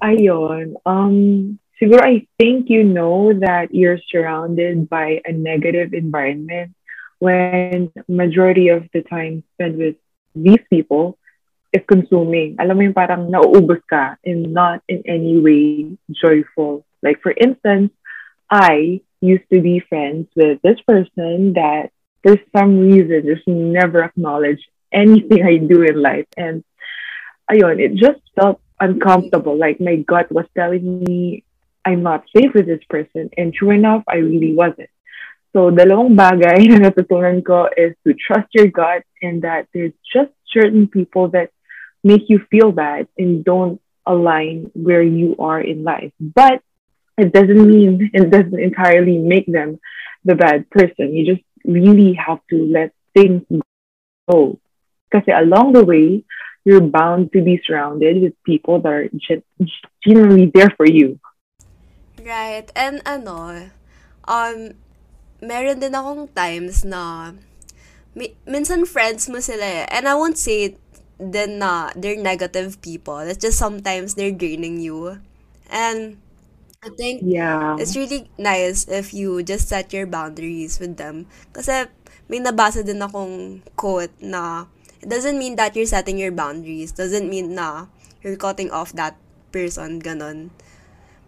[0.06, 0.78] Ayun.
[0.86, 6.74] Um, siguro I think you know that you're surrounded by a negative environment
[7.20, 9.96] when majority of the time spent with
[10.36, 11.18] these people
[11.74, 12.56] is consuming.
[12.60, 16.86] Alam mo yung parang nauubos ka and not in any way joyful.
[17.04, 17.92] Like for instance,
[18.50, 21.92] I used to be friends with this person that
[22.24, 26.28] for some reason just never acknowledged anything I do in life.
[26.38, 26.64] And
[27.52, 29.58] ayun, it just felt uncomfortable.
[29.58, 31.44] Like my gut was telling me
[31.86, 33.30] I'm not safe with this person.
[33.38, 34.90] And true enough, I really wasn't.
[35.54, 39.96] So, the dalawang bagay na natutunan ko is to trust your gut and that there's
[40.04, 41.54] just certain people that
[42.04, 46.12] make you feel bad and don't align where you are in life.
[46.20, 46.60] But
[47.18, 49.80] it doesn't mean it doesn't entirely make them
[50.26, 51.16] the bad person.
[51.16, 53.44] You just really have to let things
[54.30, 54.60] go.
[55.10, 56.24] Because along the way,
[56.66, 59.44] you're bound to be surrounded with people that are gen-
[60.04, 61.20] genuinely there for you.
[62.26, 62.66] Right.
[62.76, 63.70] And ano,
[64.26, 64.58] um,
[65.42, 67.34] meron din akong times na
[68.18, 69.86] mi- minsan friends mo sila eh.
[69.94, 70.78] And I won't say
[71.22, 73.20] then na they're negative people.
[73.22, 75.22] It's just sometimes they're draining you.
[75.70, 76.18] And
[76.82, 77.78] I think Yeah.
[77.82, 81.30] it's really nice if you just set your boundaries with them.
[81.54, 81.86] Kasi
[82.30, 84.66] may nabasa din akong quote na
[85.02, 86.90] it doesn't mean that you're setting your boundaries.
[86.94, 87.88] Doesn't mean na
[88.26, 89.18] you're cutting off that
[89.54, 90.50] person, ganon.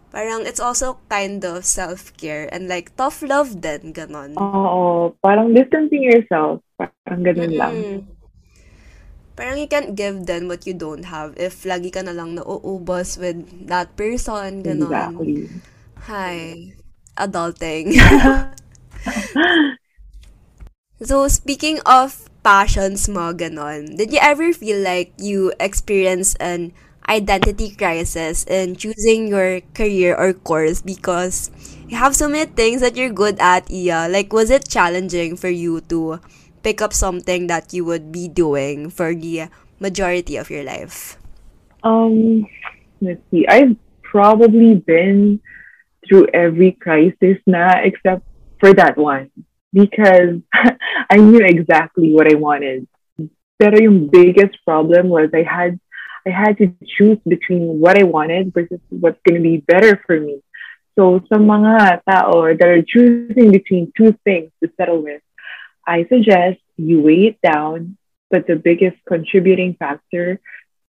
[0.08, 4.40] Parang it's also kind of self-care and like tough love din, ganon.
[4.40, 6.64] Oo, parang distancing yourself.
[6.80, 7.74] Parang ganun lang.
[7.76, 8.00] Mm.
[9.36, 13.20] Parang you can't give them what you don't have if lagi ka na lang nauubos
[13.20, 14.88] with that person, ganon.
[14.88, 15.36] Exactly.
[16.08, 16.72] Hi.
[17.20, 17.92] Adulting.
[21.04, 26.72] so, speaking of passions mo, ganon, did you ever feel like you experienced an
[27.08, 31.50] identity crisis in choosing your career or course because
[31.88, 34.12] you have so many things that you're good at, Iya?
[34.12, 36.20] Like, was it challenging for you to
[36.62, 39.48] pick up something that you would be doing for the
[39.80, 41.16] majority of your life?
[41.82, 42.46] Um,
[43.00, 43.46] let's see.
[43.48, 45.40] I've probably been
[46.06, 48.24] through every crisis na except
[48.60, 49.30] for that one
[49.72, 50.40] because
[51.10, 52.86] I knew exactly what I wanted.
[53.58, 55.80] Pero yung biggest problem was I had
[56.28, 60.20] I had to choose between what I wanted versus what's going to be better for
[60.20, 60.42] me.
[60.98, 65.22] So sa mga tao that are choosing between two things to settle with,
[65.86, 67.96] I suggest you weigh it down,
[68.30, 70.40] but the biggest contributing factor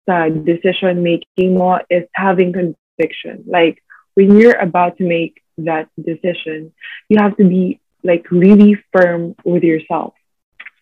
[0.08, 3.44] sa decision making mo is having conviction.
[3.44, 6.72] Like when you're about to make that decision,
[7.10, 10.14] you have to be like really firm with yourself.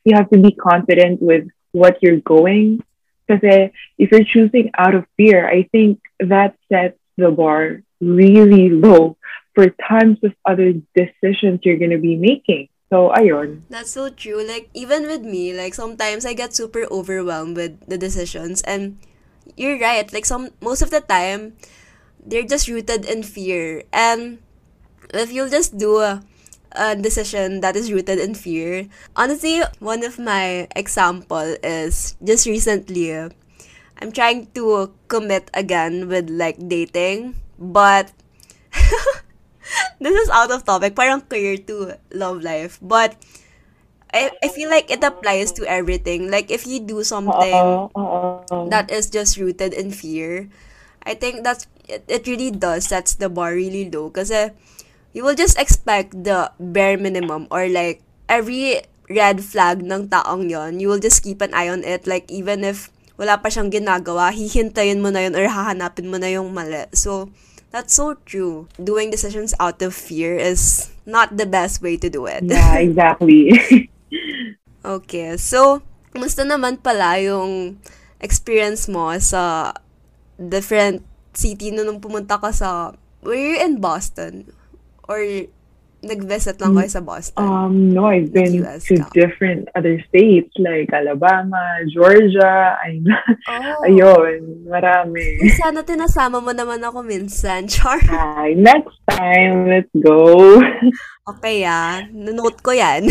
[0.05, 2.83] You have to be confident with what you're going.
[3.27, 9.17] Because if you're choosing out of fear, I think that sets the bar really low
[9.55, 12.69] for tons of other decisions you're going to be making.
[12.89, 13.61] So, ayun.
[13.69, 14.45] That's so true.
[14.45, 18.61] Like, even with me, like, sometimes I get super overwhelmed with the decisions.
[18.63, 18.99] And
[19.57, 20.11] you're right.
[20.11, 21.53] Like, some, most of the time,
[22.23, 23.83] they're just rooted in fear.
[23.91, 24.39] And
[25.13, 26.21] if you'll just do a,
[26.75, 33.13] a decision that is rooted in fear, honestly, one of my example is just recently,
[33.13, 37.35] I'm trying to commit again with, like, dating.
[37.57, 38.11] But,
[39.99, 40.95] this is out of topic.
[40.95, 42.79] Parang career to love life.
[42.81, 43.15] But,
[44.13, 46.29] I, I feel like it applies to everything.
[46.29, 47.89] Like, if you do something
[48.69, 50.49] that is just rooted in fear,
[51.05, 54.09] I think that's, it, it really does sets the bar really low.
[54.09, 54.51] Kasi,
[55.13, 60.79] you will just expect the bare minimum or like, every red flag ng taong yon
[60.79, 62.09] you will just keep an eye on it.
[62.09, 66.33] Like, even if wala pa siyang ginagawa, hihintayin mo na yun or hahanapin mo na
[66.33, 66.89] yung mali.
[66.97, 67.29] So,
[67.69, 68.67] that's so true.
[68.81, 72.43] Doing decisions out of fear is not the best way to do it.
[72.45, 73.53] Yeah, exactly.
[74.83, 77.79] Okay, so, kumusta naman pala yung
[78.19, 79.73] experience mo sa
[80.37, 84.49] different city no nung pumunta ka sa, were you in Boston?
[85.07, 85.19] Or
[86.03, 87.39] nag-visit lang kayo sa Boston?
[87.39, 89.07] Um, no, I've been US to ka.
[89.15, 92.99] different other states like Alabama, Georgia, ay,
[93.47, 95.47] oh, ayun, marami.
[95.55, 98.03] sana tinasama mo naman ako minsan, Char.
[98.11, 100.59] Hi, next time, let's go.
[101.23, 103.07] Okay ah, nanote ko yan.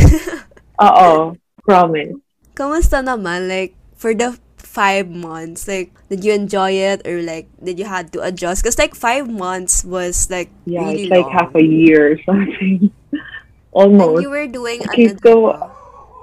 [0.77, 1.33] Oo,
[1.65, 2.13] promise.
[2.53, 3.49] Kamusta naman?
[3.49, 4.37] Like, for the
[4.73, 7.05] five months, like, did you enjoy it?
[7.05, 8.65] Or like, did you had to adjust?
[8.65, 11.33] Because like, five months was like Yeah, really it's like long.
[11.37, 12.89] half a year or something.
[13.73, 14.01] almost.
[14.17, 15.37] And you were doing Okay, ano, so,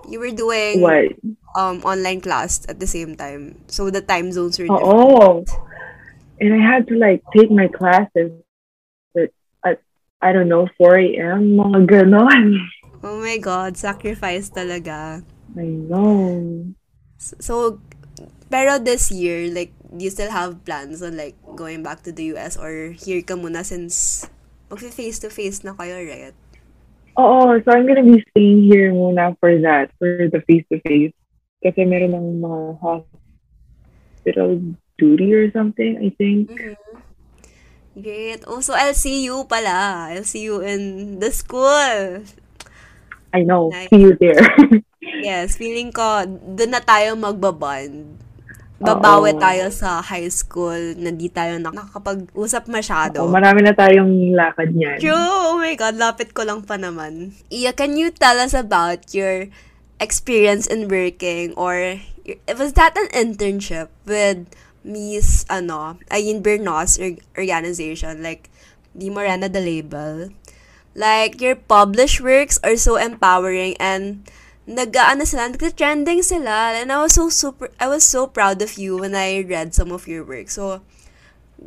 [0.10, 1.14] you were doing What?
[1.58, 3.62] um online class at the same time.
[3.70, 4.98] So the time zones were Oh, different.
[4.98, 5.46] oh.
[6.42, 8.32] And I had to like take my classes
[9.18, 9.30] at,
[9.66, 9.78] at
[10.22, 10.98] I don't know, 4
[11.38, 11.54] a.m.
[11.60, 12.58] Mga ganon.
[13.04, 15.24] Oh my god, sacrifice talaga.
[15.58, 16.74] I know.
[17.20, 17.82] So
[18.50, 22.34] pero this year, like do you still have plans on like going back to the
[22.36, 24.26] US or here ka muna since
[24.70, 26.38] magfi-face to face na kayo, right?
[27.18, 31.12] Oo, so I'm gonna be staying here muna for that, for the face-to-face.
[31.60, 34.50] Kasi meron ng mga hospital
[34.96, 36.48] duty or something, I think.
[36.48, 36.78] Mhm.
[38.00, 38.48] Great.
[38.48, 40.08] Also, LCU pala.
[40.16, 42.24] LCU in the school.
[43.36, 43.68] I know.
[43.74, 43.92] Nice.
[43.92, 44.40] See you there.
[45.20, 48.20] Yes, feeling ko, doon na tayo magbaband.
[48.80, 49.42] Babawi Oo.
[49.44, 53.20] tayo sa high school na di tayo nakakapag-usap masyado.
[53.20, 55.04] oh, marami na tayong lakad niyan.
[55.04, 55.20] True!
[55.52, 57.36] Oh my God, lapit ko lang pa naman.
[57.52, 59.52] Iya, can you tell us about your
[60.00, 64.48] experience in working or your- was that an internship with
[64.80, 68.48] Miss, ano, Ayin Bernos or- organization, like,
[68.96, 70.32] Di Morena the label?
[70.96, 74.24] Like, your published works are so empowering and
[74.70, 76.78] nag-ano sila, nag-trending sila.
[76.78, 79.92] And I was so super, I was so proud of you when I read some
[79.92, 80.54] of your work.
[80.54, 80.86] So,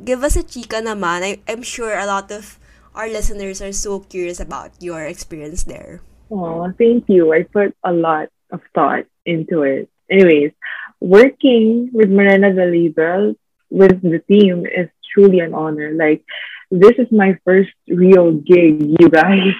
[0.07, 1.27] give us a chika naman.
[1.27, 2.63] I, I'm sure a lot of
[2.95, 6.01] our listeners are so curious about your experience there.
[6.31, 7.35] Oh, thank you.
[7.35, 9.91] I put a lot of thought into it.
[10.09, 10.53] Anyways,
[11.01, 13.35] working with Morena Label
[13.71, 15.93] with the team is truly an honor.
[15.93, 16.25] Like,
[16.71, 19.53] this is my first real gig, you guys.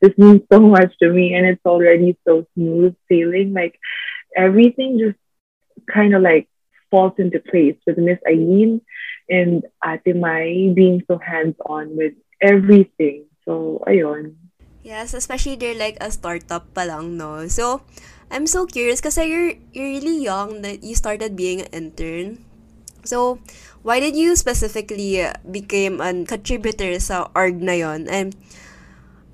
[0.00, 3.52] This means so much to me, and it's already so smooth sailing.
[3.52, 3.78] Like,
[4.36, 5.18] everything just
[5.90, 6.48] kind of like
[6.90, 8.80] falls into place with Miss Eileen
[9.28, 13.26] and Ate Mai being so hands on with everything.
[13.44, 14.36] So, ayun.
[14.82, 17.46] Yes, especially they're like a startup pa lang, no?
[17.48, 17.82] So,
[18.30, 22.44] I'm so curious because you're, you're really young that you started being an intern.
[23.04, 23.40] So,
[23.82, 28.08] why did you specifically became an contributor sa org na yon?
[28.08, 28.36] And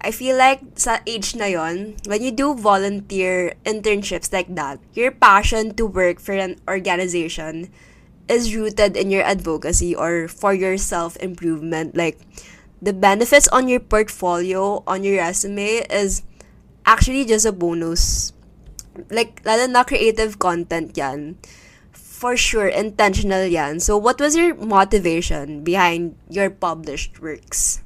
[0.04, 5.08] I feel like sa age na yon, when you do volunteer internships like that, your
[5.08, 7.72] passion to work for an organization
[8.28, 11.96] is rooted in your advocacy or for your self-improvement.
[11.96, 12.20] Like,
[12.84, 16.20] the benefits on your portfolio, on your resume is
[16.84, 18.36] actually just a bonus.
[19.08, 21.40] Like, lalo na creative content yan.
[21.96, 23.80] For sure, intentional yan.
[23.80, 27.83] So, what was your motivation behind your published works?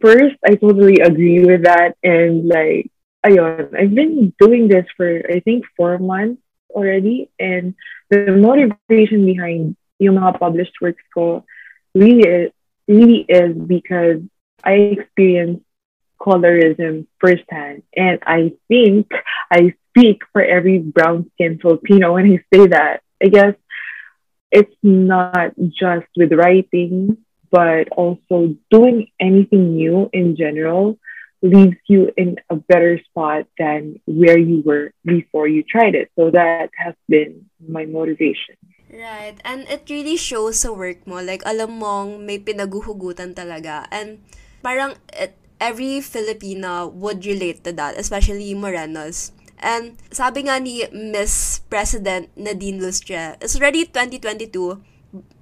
[0.00, 1.96] First, I totally agree with that.
[2.02, 2.90] And like,
[3.24, 7.30] ayun, I've been doing this for, I think, four months already.
[7.38, 7.74] And
[8.10, 11.44] the motivation behind yung mga published works ko
[11.94, 12.52] really is,
[12.88, 14.20] really is because
[14.62, 15.64] I experienced
[16.20, 17.82] colorism firsthand.
[17.94, 19.10] And I think
[19.50, 23.02] I speak for every brown skinned Filipino when I say that.
[23.22, 23.54] I guess
[24.50, 27.23] it's not just with writing,
[27.54, 30.98] but also doing anything new in general
[31.38, 36.10] leaves you in a better spot than where you were before you tried it.
[36.18, 38.58] So that has been my motivation.
[38.90, 39.38] Right.
[39.46, 41.22] And it really shows sa work mo.
[41.22, 43.86] Like, alam mong may pinaguhugutan talaga.
[43.94, 44.24] And
[44.66, 49.30] parang it, every Filipina would relate to that, especially Morenos.
[49.62, 54.80] And sabi nga ni Miss President Nadine Lustre, it's already 2022,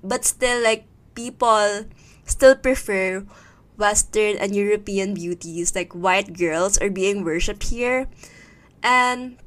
[0.05, 1.85] but still, like, people
[2.25, 3.25] still prefer
[3.77, 8.09] Western and European beauties, like white girls are being worshipped here.
[8.83, 9.39] And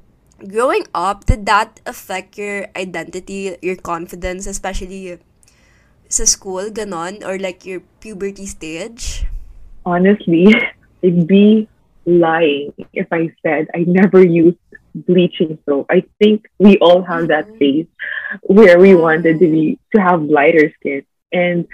[0.48, 5.20] growing up, did that affect your identity, your confidence, especially
[6.10, 9.26] sa school, ganon, or like your puberty stage?
[9.86, 10.48] Honestly,
[11.04, 11.68] I'd be
[12.06, 14.58] lying if I said I never used
[14.94, 15.88] bleaching soap.
[15.90, 17.58] I think we all have that Mhm.
[17.60, 17.88] phase
[18.48, 21.04] where we wanted to be to have lighter skin.
[21.34, 21.68] And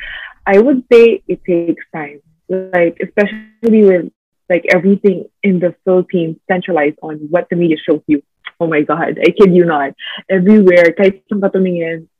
[0.45, 2.21] I would say it takes time.
[2.49, 4.11] Like especially with
[4.49, 8.21] like everything in the Philippines centralized on what the media shows you.
[8.59, 9.95] Oh my god, I kid you not.
[10.29, 12.11] Everywhere, kahit saan tumingin,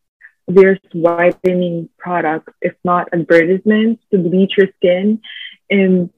[0.48, 5.22] there's whitening products, if not advertisements, to bleach your skin.
[5.70, 6.10] And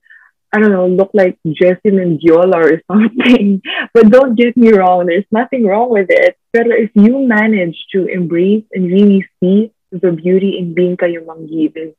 [0.53, 3.61] I don't know, look like Jessie Mendiola or something.
[3.93, 6.37] But don't get me wrong, there's nothing wrong with it.
[6.53, 11.93] But if you manage to embrace and really see the beauty in being kayumanggi, then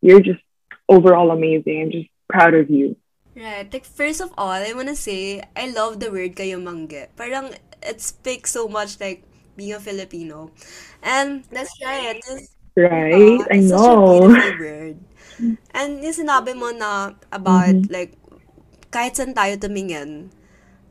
[0.00, 0.40] you're just
[0.88, 1.82] overall amazing.
[1.82, 2.96] I'm just proud of you.
[3.32, 3.64] Right.
[3.72, 7.08] Like, first of all, I wanna say, I love the word kayumangge.
[7.16, 9.24] Parang, it speaks so much like
[9.56, 10.52] being a Filipino.
[11.02, 12.20] And that's right.
[12.20, 13.40] It's, Right?
[13.40, 14.32] uh, I it's such a know.
[14.60, 14.96] word.
[15.74, 17.92] And yung sinabi mo na about, Mhm.
[17.92, 18.16] like,
[18.92, 20.32] kahit saan tayo tumingin,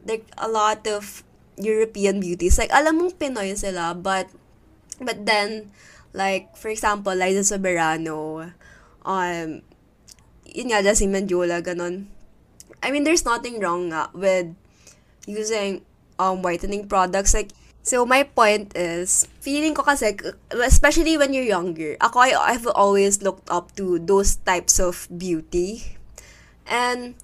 [0.05, 1.21] like, a lot of
[1.57, 4.29] European beauties, like, alam mong Pinoy sila, but,
[5.01, 5.69] but then,
[6.13, 8.51] like, for example, Liza Soberano,
[9.05, 9.61] um,
[10.45, 12.07] yun nga, Jessie Mendiola, ganon.
[12.83, 14.51] I mean, there's nothing wrong nga with
[15.27, 15.85] using
[16.19, 17.33] um, whitening products.
[17.33, 17.53] Like,
[17.83, 20.17] so my point is, feeling ko kasi,
[20.51, 25.97] especially when you're younger, ako, I, I've always looked up to those types of beauty.
[26.65, 27.15] And,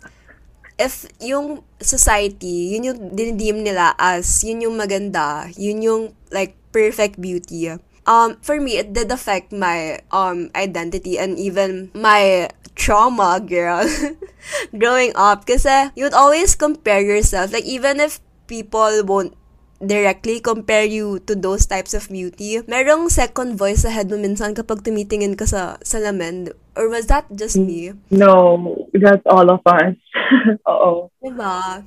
[0.78, 7.18] if yung society, yun yung dinidim nila as, yun yung maganda, yun yung, like, perfect
[7.18, 7.74] beauty,
[8.08, 13.86] um, for me, it did affect my um identity and even my trauma, girl,
[14.82, 15.45] growing up.
[15.45, 17.51] Kasi you would always compare yourself.
[17.51, 19.36] Like, even if people won't
[19.78, 24.58] directly compare you to those types of beauty, merong second voice sa head mo minsan
[24.58, 26.49] kapag tumitingin ka sa salamin.
[26.74, 27.93] Or was that just me?
[28.10, 29.97] No, that's all of us.
[30.72, 31.10] Oo.
[31.22, 31.86] Diba?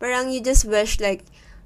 [0.00, 1.22] Parang you just wish like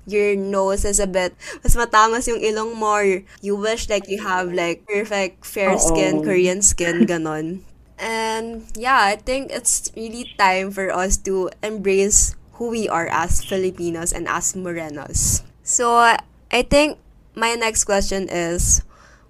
[0.06, 4.22] your nose is a bit mas matangos yung ilong mo or you wish like you
[4.22, 6.24] have like perfect fair skin, Oo.
[6.24, 7.66] Korean skin, ganon.
[7.98, 13.40] And yeah, I think it's really time for us to embrace who we are as
[13.44, 15.42] Filipinos and as Morenos.
[15.64, 16.98] So I think
[17.34, 18.84] my next question is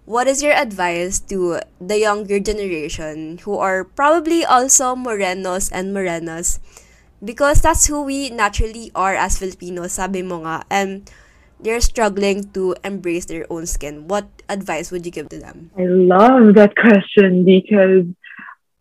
[0.06, 6.58] what is your advice to the younger generation who are probably also Morenos and Morenas
[7.26, 11.10] because that's who we naturally are as Filipinos, sabi mo nga, and
[11.58, 14.06] they're struggling to embrace their own skin.
[14.06, 15.74] What advice would you give to them?
[15.76, 18.06] I love that question because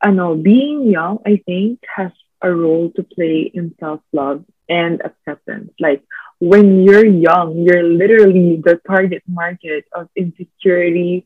[0.01, 5.01] I know, being young, I think, has a role to play in self love and
[5.01, 5.73] acceptance.
[5.79, 6.03] Like
[6.39, 11.25] when you're young, you're literally the target market of insecurity,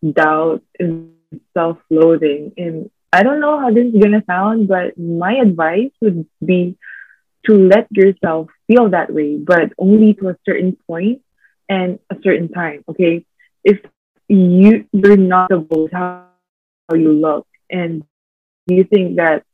[0.00, 1.12] doubt, and
[1.52, 2.52] self loathing.
[2.56, 6.76] And I don't know how this is gonna sound, but my advice would be
[7.46, 11.22] to let yourself feel that way, but only to a certain point
[11.66, 12.84] and a certain time.
[12.90, 13.24] Okay.
[13.64, 13.78] If
[14.28, 16.26] you you're not about how,
[16.92, 18.04] you look and
[18.66, 19.44] you think that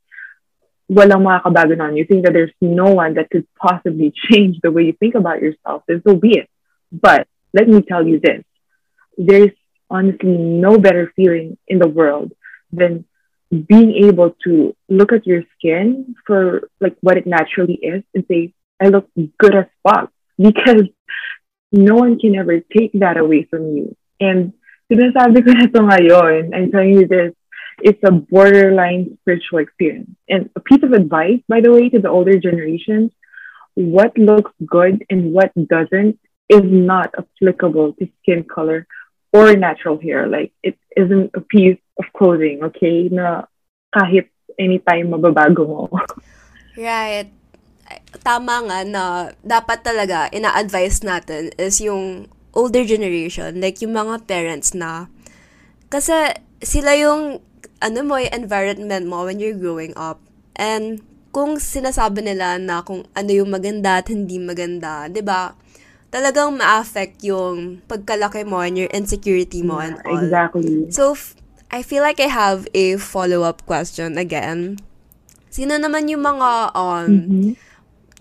[0.89, 5.41] you think that there's no one that could possibly change the way you think about
[5.41, 6.49] yourself, then so be it.
[6.91, 8.43] But let me tell you this.
[9.17, 9.55] There's
[9.89, 12.33] honestly no better feeling in the world
[12.71, 13.05] than
[13.53, 18.53] being able to look at your skin for like what it naturally is and say,
[18.81, 20.11] I look good as fuck.
[20.37, 20.89] Because
[21.71, 23.95] no one can ever take that away from you.
[24.19, 24.53] And
[24.89, 27.33] sinasabi ko na to ngayon, I'm telling you this,
[27.81, 30.09] it's a borderline spiritual experience.
[30.27, 33.11] And a piece of advice, by the way, to the older generations,
[33.75, 36.17] what looks good and what doesn't
[36.49, 38.87] is not applicable to skin color
[39.31, 40.27] or natural hair.
[40.27, 43.09] Like it isn't a piece of clothing, okay?
[43.11, 43.45] Na
[43.93, 45.81] kahit anytime mababago mo.
[46.73, 47.29] Right.
[48.25, 49.03] Tama nga na
[49.45, 55.09] dapat talaga ina-advise natin is yung older generation, like yung mga parents na
[55.93, 56.13] kasi
[56.61, 57.41] sila yung
[57.83, 60.17] ano mo, yung environment mo when you're growing up.
[60.57, 65.57] And kung sinasabi nila na kung ano yung maganda at hindi maganda, 'di ba?
[66.13, 70.21] Talagang ma-affect yung pagkalaki mo and your insecurity mo and all.
[70.21, 70.85] Exactly.
[70.93, 71.33] So, f-
[71.73, 74.77] I feel like I have a follow-up question again.
[75.49, 77.57] Sino naman yung mga um Mhm.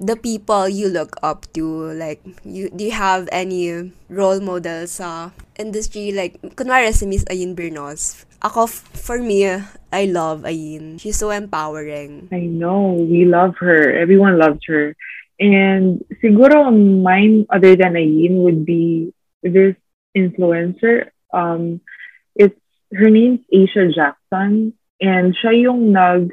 [0.01, 1.93] the people you look up to?
[1.93, 6.17] Like, you do you have any role models sa industry?
[6.17, 8.25] Like, kunwari si Miss Ayin Bernos.
[8.41, 9.45] Ako, for me,
[9.93, 10.97] I love Ayin.
[10.97, 12.33] She's so empowering.
[12.33, 12.97] I know.
[12.97, 13.93] We love her.
[13.93, 14.97] Everyone loves her.
[15.37, 16.73] And siguro
[17.05, 19.13] mine, other than Ayin, would be
[19.45, 19.77] this
[20.17, 21.13] influencer.
[21.37, 21.85] Um,
[22.33, 22.57] it's
[22.95, 24.75] her name's Aisha Jackson.
[25.03, 26.31] And siya yung nag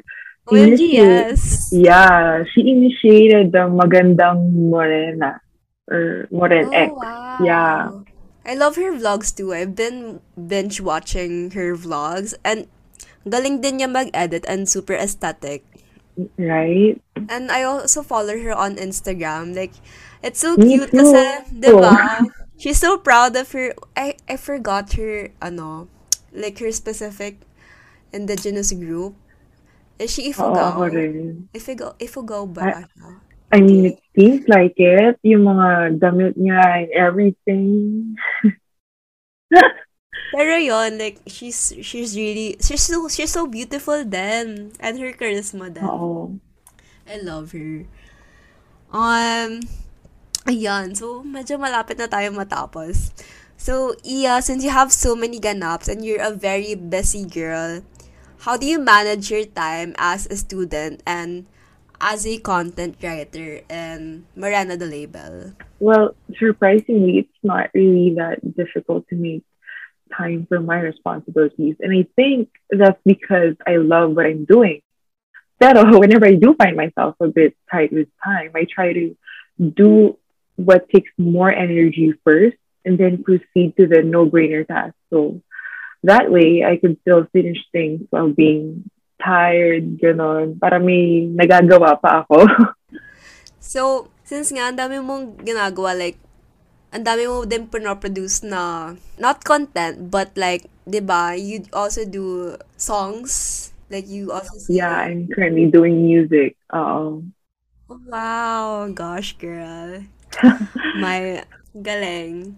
[0.50, 1.70] OMG, yes!
[1.70, 5.38] Yeah, she initiated the Magandang Morena
[5.86, 6.90] or Moren oh, X.
[6.90, 7.38] Oh, wow.
[7.42, 7.90] Yeah.
[8.46, 9.54] I love her vlogs too.
[9.54, 12.66] I've been binge watching her vlogs and
[13.28, 15.62] galing din niya mag-edit and super aesthetic.
[16.34, 16.98] Right?
[17.28, 19.54] And I also follow her on Instagram.
[19.54, 19.76] Like,
[20.22, 20.98] it's so Me cute too.
[20.98, 22.26] kasi, di ba?
[22.58, 23.72] She's so proud of her.
[23.94, 25.88] I, I forgot her, ano,
[26.32, 27.42] like her specific
[28.12, 29.14] indigenous group.
[30.00, 30.68] Is she Oo, Ifugao?
[30.72, 31.48] ako rin.
[31.52, 32.88] Ifugao, Ifugao ba?
[32.88, 33.10] siya?
[33.50, 35.18] I mean, it seems like it.
[35.26, 37.66] Yung mga damit niya and everything.
[40.30, 44.70] Pero yon like, she's, she's really, she's so, she's so beautiful then.
[44.78, 45.82] And her charisma then.
[45.84, 46.38] Oo.
[47.10, 47.90] I love her.
[48.94, 49.66] Um,
[50.46, 50.94] ayan.
[50.94, 53.10] So, medyo malapit na tayo matapos.
[53.60, 57.84] So, Iya, since you have so many ganaps and you're a very busy girl,
[58.48, 61.44] how do you manage your time as a student and
[62.00, 65.52] as a content writer in Morena the Label?
[65.76, 69.44] Well, surprisingly, it's not really that difficult to make
[70.08, 71.76] time for my responsibilities.
[71.84, 74.80] And I think that's because I love what I'm doing.
[75.60, 79.12] Pero whenever I do find myself a bit tight with time, I try to
[79.60, 80.16] do
[80.56, 84.94] what takes more energy first and then proceed to the no-brainer task.
[85.10, 85.40] So
[86.04, 88.88] that way, I could still finish things while being
[89.20, 92.46] tired, ganon, para may nagagawa pa ako.
[93.60, 96.16] So, since nga, ang dami mong ginagawa, like,
[96.90, 102.56] ang dami mo din pinoproduce na, not content, but like, di ba, you also do
[102.80, 104.80] songs, like you also sing.
[104.80, 106.56] Yeah, I'm currently doing music.
[106.72, 107.20] Uh,
[107.90, 110.06] Wow, gosh, girl.
[111.02, 111.42] My
[111.74, 112.54] galing.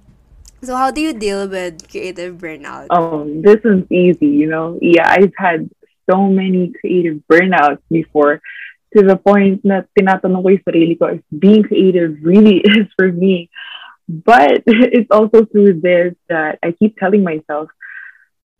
[0.64, 2.86] So how do you deal with creative burnout?
[2.90, 4.78] Oh, this is easy, you know.
[4.80, 5.68] Yeah, I've had
[6.08, 8.40] so many creative burnouts before
[8.94, 13.50] to the point na tinatanong ko sarili ko if being creative really is for me.
[14.06, 17.66] But it's also through this that I keep telling myself,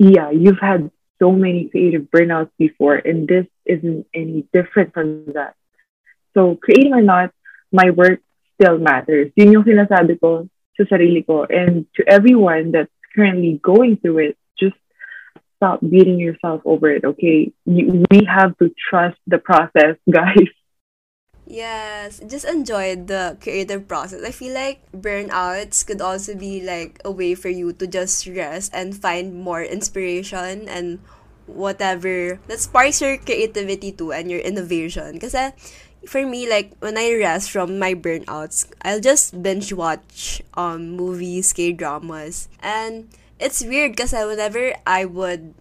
[0.03, 0.91] yeah, you've had
[1.23, 5.55] so many creative burnouts before, and this isn't any different from that.
[6.35, 7.31] So, creating or not,
[7.71, 8.19] my work
[8.59, 9.31] still matters.
[9.39, 11.25] Yun yung sinasabi ko sa sarili.
[11.51, 14.77] And to everyone that's currently going through it, just
[15.57, 17.53] stop beating yourself over it, okay?
[17.67, 20.51] You, we have to trust the process, guys.
[21.47, 24.23] Yes, just enjoy the creative process.
[24.25, 28.71] I feel like burnouts could also be like a way for you to just rest
[28.73, 31.03] and find more inspiration and
[31.47, 35.19] whatever that sparks your creativity too and your innovation.
[35.19, 35.51] Kasi
[36.07, 41.53] for me, like when I rest from my burnouts, I'll just binge watch um movies,
[41.53, 43.09] K dramas, and
[43.43, 45.55] it's weird kasi whenever I would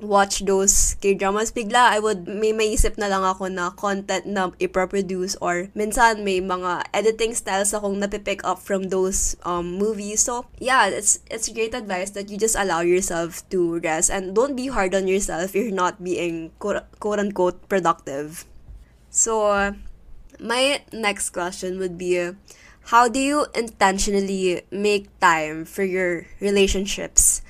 [0.00, 5.38] watch those K-dramas, bigla I would, may maisip na lang ako na content na iproproduce
[5.38, 10.22] or minsan may mga editing styles akong napipick up from those um, movies.
[10.26, 14.56] So, yeah, it's, it's great advice that you just allow yourself to rest and don't
[14.56, 18.44] be hard on yourself if you're not being quote-unquote productive.
[19.14, 19.74] So,
[20.40, 22.32] my next question would be,
[22.90, 27.40] how do you intentionally make time for your relationships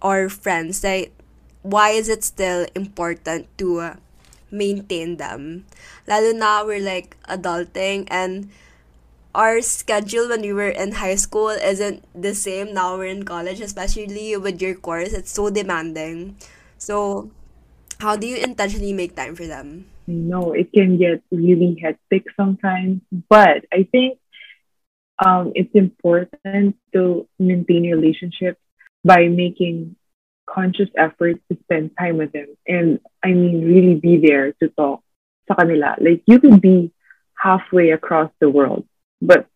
[0.00, 0.82] or friends?
[0.82, 1.12] Like,
[1.62, 3.96] why is it still important to uh,
[4.50, 5.66] maintain them?
[6.08, 8.48] Lalo na we're like adulting and
[9.34, 13.60] our schedule when we were in high school isn't the same now we're in college,
[13.60, 15.12] especially with your course.
[15.12, 16.36] It's so demanding.
[16.78, 17.30] So,
[18.00, 19.91] how do you intentionally make time for them?
[20.06, 24.18] No, it can get really hectic sometimes, but I think
[25.24, 28.60] um, it's important to maintain relationships
[29.04, 29.96] by making
[30.46, 32.48] conscious effort to spend time with them.
[32.66, 35.02] And I mean, really be there to talk
[35.48, 35.96] sa kanila.
[36.00, 36.92] Like, you could be
[37.36, 38.86] halfway across the world,
[39.20, 39.46] but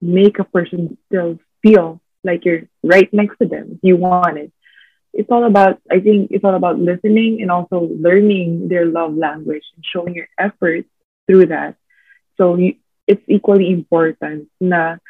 [0.00, 4.52] make a person still feel like you're right next to them if you want it.
[5.16, 9.64] It's all about, I think it's all about listening and also learning their love language
[9.74, 10.84] and showing your effort
[11.26, 11.76] through that.
[12.36, 12.76] So you,
[13.08, 15.00] it's equally important na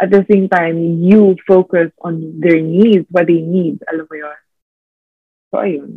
[0.00, 4.40] at the same time, you focus on their needs, what they need, alam mo yun.
[5.54, 5.90] So, ayun.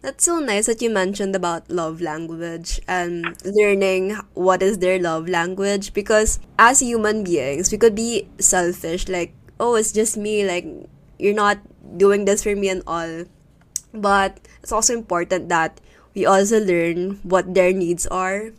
[0.00, 5.28] That's so nice that you mentioned about love language and learning what is their love
[5.28, 10.64] language because as human beings, we could be selfish, like, oh, it's just me, like,
[11.18, 11.58] you're not
[11.96, 13.24] doing this for me and all.
[13.92, 15.80] But it's also important that
[16.14, 18.52] we also learn what their needs are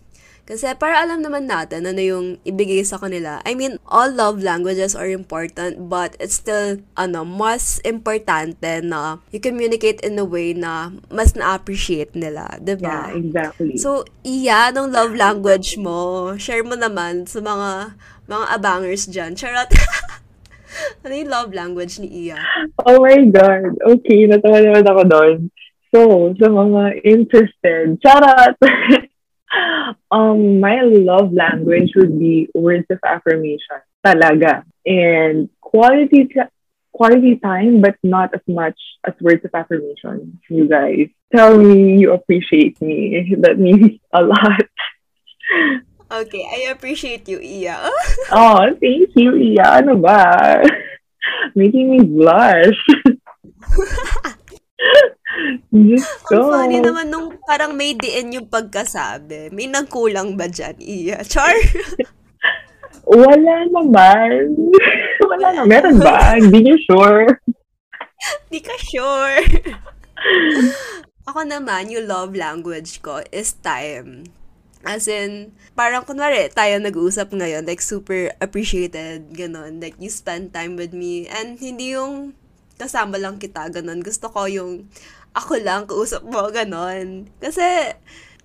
[0.47, 3.43] Kasi para alam naman natin ano yung ibigay sa kanila.
[3.43, 9.43] I mean, all love languages are important, but it's still, ano, mas importante na you
[9.43, 13.11] communicate in a way na mas na-appreciate nila, di ba?
[13.11, 13.75] Yeah, exactly.
[13.75, 16.31] So, iya, anong love language mo?
[16.39, 17.99] Share mo naman sa mga
[18.31, 19.35] mga abangers dyan.
[19.35, 19.67] Charot!
[21.07, 22.43] ano yung love language ni Iya?
[22.83, 23.79] Oh my God.
[23.79, 25.37] Okay, natawa naman ako doon.
[25.95, 25.99] So,
[26.35, 28.59] sa mga interested, charot!
[30.11, 34.67] um, my love language would be words of affirmation, talaga.
[34.83, 36.53] And quality t-
[36.91, 38.75] quality time, but not as much
[39.07, 40.43] as words of affirmation.
[40.51, 43.31] You guys, tell me you appreciate me.
[43.43, 44.67] That means a lot.
[46.07, 47.91] Okay, I appreciate you, Iya.
[48.31, 49.83] oh, thank you, Iya.
[49.83, 50.19] Ano ba?
[51.55, 52.79] Making me blush.
[55.73, 56.49] Diyos ko.
[56.49, 59.53] Ang funny naman nung parang may diin yung pagkasabi.
[59.53, 61.21] May nagkulang ba dyan, Iya?
[61.25, 61.53] Char?
[63.07, 64.57] Wala naman.
[65.29, 65.63] Wala na.
[65.63, 66.35] Meron ba?
[66.35, 67.23] Hindi niyo sure?
[68.49, 69.39] Hindi ka sure.
[71.27, 74.27] Ako naman, yung love language ko is time.
[74.87, 79.83] As in, parang kunwari, tayo nag-uusap ngayon, like super appreciated, ganun.
[79.83, 81.27] Like, you spend time with me.
[81.27, 82.31] And hindi yung
[82.79, 83.99] kasama lang kita, ganun.
[83.99, 84.87] Gusto ko yung
[85.35, 87.27] ako lang, kausap mo, ganon.
[87.43, 87.91] Kasi,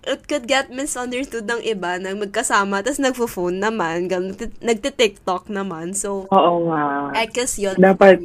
[0.03, 5.95] it could get misunderstood ng iba na magkasama, tapos nagfo-phone naman, ganun, nagti-TikTok naman.
[5.95, 7.15] So, Oo nga.
[7.15, 8.19] I guess yun Dapat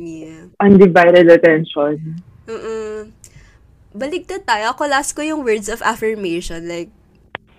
[0.58, 2.18] undivided attention.
[2.50, 3.14] Mm-mm.
[3.94, 4.74] Baligtad tayo.
[4.74, 6.66] Ako last ko yung words of affirmation.
[6.66, 6.90] Like,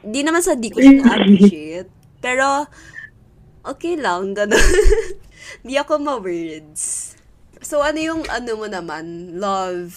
[0.03, 1.89] di naman sa di ko siya na-appreciate.
[2.19, 2.67] Pero,
[3.63, 4.59] okay lang, ganun.
[5.65, 7.15] Di ako ma-words.
[7.63, 9.35] So, ano yung ano mo naman?
[9.39, 9.95] Love?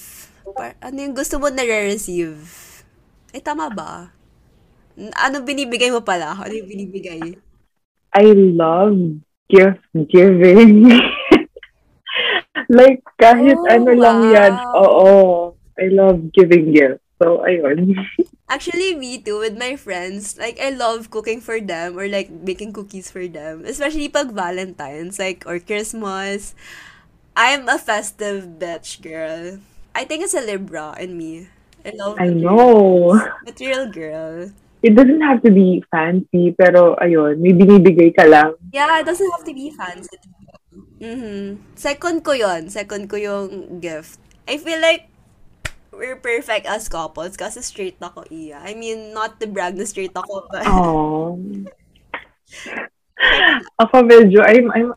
[0.55, 2.38] Par- ano yung gusto mo na receive
[3.32, 4.11] Eh, tama ba?
[5.18, 6.36] Ano binibigay mo pala?
[6.36, 7.38] Ano yung binibigay?
[8.12, 9.80] I love gift
[10.12, 10.88] giving.
[12.68, 14.53] like, kahit Oh, ano lang yan.
[14.53, 14.82] wow.
[14.84, 15.11] Oo.
[15.80, 17.01] I love giving gifts.
[17.23, 17.95] So, ayun.
[18.51, 20.35] Actually, me too, with my friends.
[20.35, 23.62] Like, I love cooking for them or like baking cookies for them.
[23.62, 26.59] Especially pag Valentine's, like, or Christmas.
[27.39, 29.62] I'm a festive bitch, girl.
[29.95, 31.47] I think it's a Libra in me.
[31.87, 33.14] I love I know.
[33.47, 34.51] Material girl.
[34.83, 38.59] It doesn't have to be fancy, pero ayun, may binibigay ka lang.
[38.75, 40.18] Yeah, it doesn't have to be fancy.
[40.99, 41.62] Mm-hmm.
[41.79, 44.18] Second ko yon Second ko yung gift.
[44.51, 45.12] I feel like
[45.93, 48.64] we're perfect as couples kasi straight ako, Iya.
[48.64, 51.38] I mean, not to brag na straight ako, but Oh.
[53.78, 54.90] Ako medyo, I'm, I'm,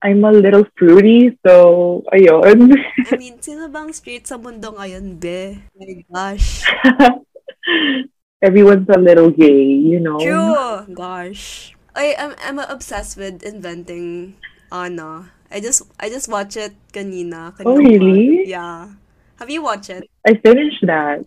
[0.00, 2.72] I'm a little fruity, so ayun.
[3.12, 5.60] I mean, sino bang straight sa mundo ngayon, be?
[5.76, 6.64] My gosh.
[8.46, 10.16] Everyone's a little gay, you know?
[10.16, 10.86] True!
[10.94, 11.74] Gosh.
[11.98, 14.38] I, I'm, I'm obsessed with inventing
[14.70, 15.34] Anna.
[15.50, 17.50] I just, I just watched it kanina.
[17.66, 18.46] Oh, kanina really?
[18.46, 18.94] Yeah.
[19.38, 20.04] Have you watched it?
[20.26, 21.24] I finished that.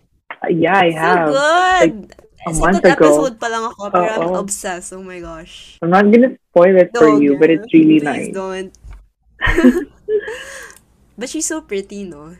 [0.50, 1.28] Yeah, I have.
[1.28, 2.16] So good!
[2.48, 2.90] a month ago.
[2.98, 4.42] episode pa lang ako, pero I'm Oo.
[4.42, 4.94] obsessed.
[4.94, 5.78] Oh my gosh.
[5.82, 8.34] I'm not gonna spoil it for No, you, but it's really Please nice.
[8.34, 8.72] don't.
[11.18, 12.38] but she's so pretty, no?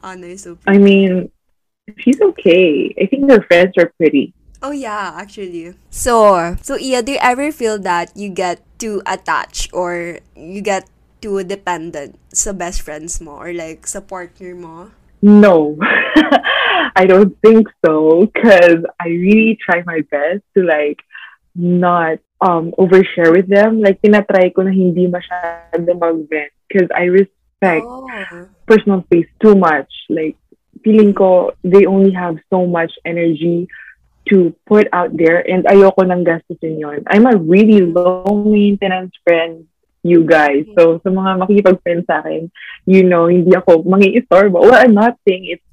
[0.00, 1.32] Anna is so I mean,
[1.98, 2.94] she's okay.
[2.96, 4.32] I think her friends are pretty.
[4.62, 5.76] Oh yeah, actually.
[5.90, 10.88] So, so yeah, do you ever feel that you get too attached or you get
[11.20, 14.90] too dependent sa best friends mo or like sa partner mo?
[15.22, 15.78] No,
[16.96, 18.28] I don't think so.
[18.36, 21.00] Cause I really try my best to like
[21.56, 23.80] not um overshare with them.
[23.80, 26.52] Like tinatry ko na hindi masyado mag-vent.
[26.68, 28.06] Cause I respect Oh.
[28.66, 29.88] personal space too much.
[30.08, 30.36] Like,
[30.84, 33.68] feeling ko, they only have so much energy
[34.28, 37.04] to put out there and ayoko nang gastusin yon.
[37.06, 39.66] I'm a really low maintenance friend,
[40.06, 40.64] you guys.
[40.78, 42.48] So, sa mga makikipag-friend sa akin,
[42.86, 44.62] you know, hindi ako mangi-istorbo.
[44.62, 45.66] Well, I'm not saying it's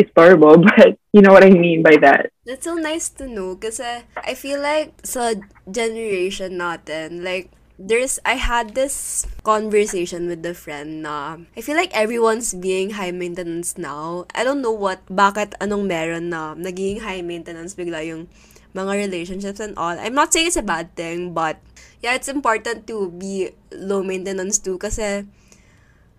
[0.00, 2.32] istorbo, but you know what I mean by that.
[2.46, 5.36] That's so nice to know kasi I feel like sa
[5.68, 11.96] generation natin, like, there's, I had this conversation with a friend na I feel like
[11.96, 14.28] everyone's being high maintenance now.
[14.36, 18.28] I don't know what, bakit anong meron na naging high maintenance bigla yung
[18.76, 19.98] mga relationships and all.
[19.98, 21.58] I'm not saying it's a bad thing, but
[22.00, 25.24] yeah, it's important to be low maintenance too kasi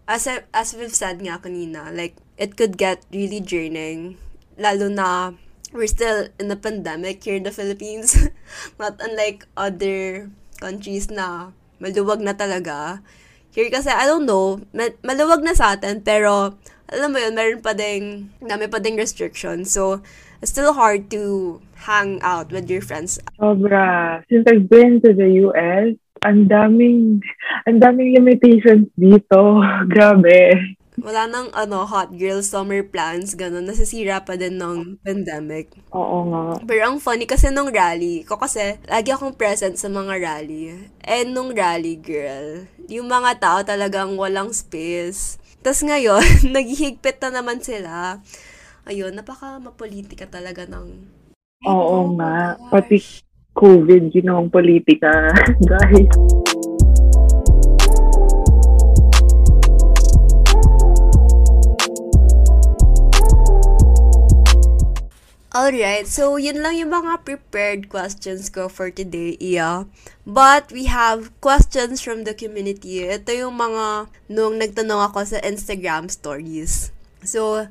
[0.07, 4.17] as I, as we've said nga kanina, like it could get really draining
[4.57, 5.33] lalo na
[5.71, 8.15] we're still in a pandemic here in the Philippines.
[8.79, 10.27] Not unlike other
[10.59, 13.01] countries na maluwag na talaga.
[13.51, 16.55] Here kasi, I don't know, ma- maluwag na sa atin, pero
[16.91, 19.71] alam mo yun, meron pa ding, dami pa ding restrictions.
[19.71, 20.03] So,
[20.43, 23.19] still hard to hang out with your friends.
[23.39, 24.21] Sobra.
[24.29, 27.21] Since I've been to the US, ang daming,
[27.65, 29.61] ang daming limitations dito.
[29.93, 30.77] Grabe.
[31.01, 33.65] Wala nang ano, hot girl summer plans, ganun.
[33.65, 35.73] Nasisira pa din ng pandemic.
[35.95, 36.43] Oo nga.
[36.67, 40.77] Pero ang funny kasi nung rally, ko kasi lagi akong present sa mga rally.
[41.01, 45.41] And nung rally, girl, yung mga tao talagang walang space.
[45.65, 46.21] Tapos ngayon,
[46.53, 48.21] naghihigpit na naman sila.
[48.89, 50.87] Ayun, napaka mapolitika talaga ng...
[51.69, 52.57] Oo Oh nga.
[52.57, 53.21] my Pati gosh.
[53.53, 55.29] COVID, ginawang politika.
[55.69, 56.09] Guys.
[65.51, 69.83] Alright, so yun lang yung mga prepared questions ko for today, Iya.
[70.23, 73.03] But we have questions from the community.
[73.03, 76.95] Ito yung mga nung nagtanong ako sa Instagram stories.
[77.27, 77.67] So,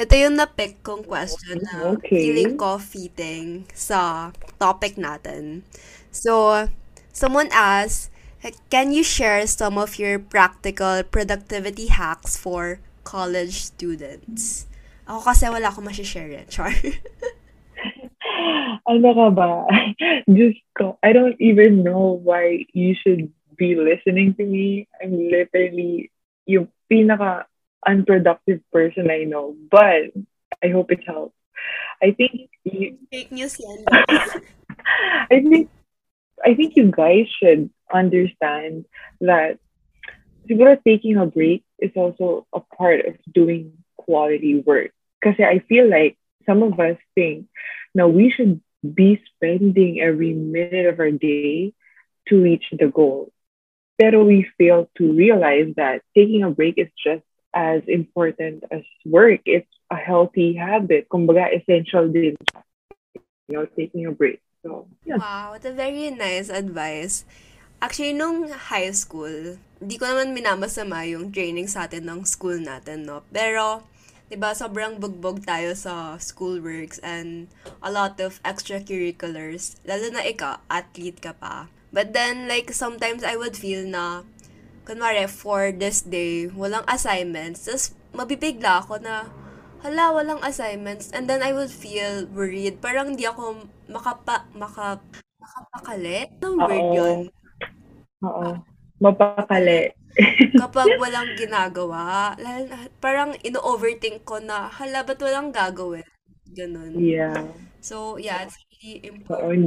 [0.00, 2.22] ito yung na-pick kong question na Okay.
[2.22, 5.66] feeling ko fitting sa topic natin.
[6.12, 6.64] So,
[7.12, 8.08] someone asked,
[8.72, 14.66] can you share some of your practical productivity hacks for college students?
[15.06, 16.46] Ako kasi wala akong masishare eh.
[16.48, 16.72] Char.
[18.90, 19.50] ano ka ba?
[20.38, 20.98] Just ko.
[21.02, 24.88] I don't even know why you should be listening to me.
[24.98, 26.10] I'm literally
[26.48, 27.46] yung pinaka
[27.86, 29.56] unproductive person I know.
[29.70, 30.12] But
[30.62, 31.34] I hope it helps.
[32.02, 33.60] I think you, Fake news.
[35.30, 35.70] I think
[36.44, 38.86] I think you guys should understand
[39.20, 39.58] that
[40.48, 44.90] siguro taking a break is also a part of doing quality work.
[45.20, 47.46] Because I feel like some of us think
[47.94, 51.72] now we should be spending every minute of our day
[52.28, 53.30] to reach the goal.
[54.00, 57.22] Pero we fail to realize that taking a break is just
[57.54, 59.40] as important as work.
[59.44, 61.08] It's a healthy habit.
[61.08, 62.36] Kumbaga, essential din
[63.48, 64.40] you know, taking a break.
[64.64, 65.18] So, yeah.
[65.18, 67.24] Wow, what a very nice advice.
[67.82, 73.04] Actually, nung high school, di ko naman minamasama yung training sa atin ng school natin,
[73.04, 73.26] no?
[73.34, 73.82] Pero,
[74.30, 77.50] di ba, sobrang bugbog tayo sa school works and
[77.82, 79.82] a lot of extracurriculars.
[79.82, 81.66] Lalo na ikaw, athlete ka pa.
[81.90, 84.22] But then, like, sometimes I would feel na,
[84.82, 87.66] kunwari, for this day, walang assignments.
[87.66, 89.30] Tapos, mabibigla ako na,
[89.82, 91.10] hala, walang assignments.
[91.10, 92.82] And then I would feel worried.
[92.82, 94.98] Parang di ako makapa, maka,
[95.38, 96.30] makapakali.
[96.38, 96.94] Anong word Oo.
[96.94, 97.18] yun?
[98.22, 98.48] Oo.
[99.02, 99.90] Mapakali.
[100.62, 106.04] Kapag walang ginagawa, lalo na- parang ino-overthink ko na, hala, ba't walang gagawin?
[106.52, 107.00] Ganun.
[107.00, 107.48] Yeah.
[107.80, 109.62] So, yeah, it's really Oo, important.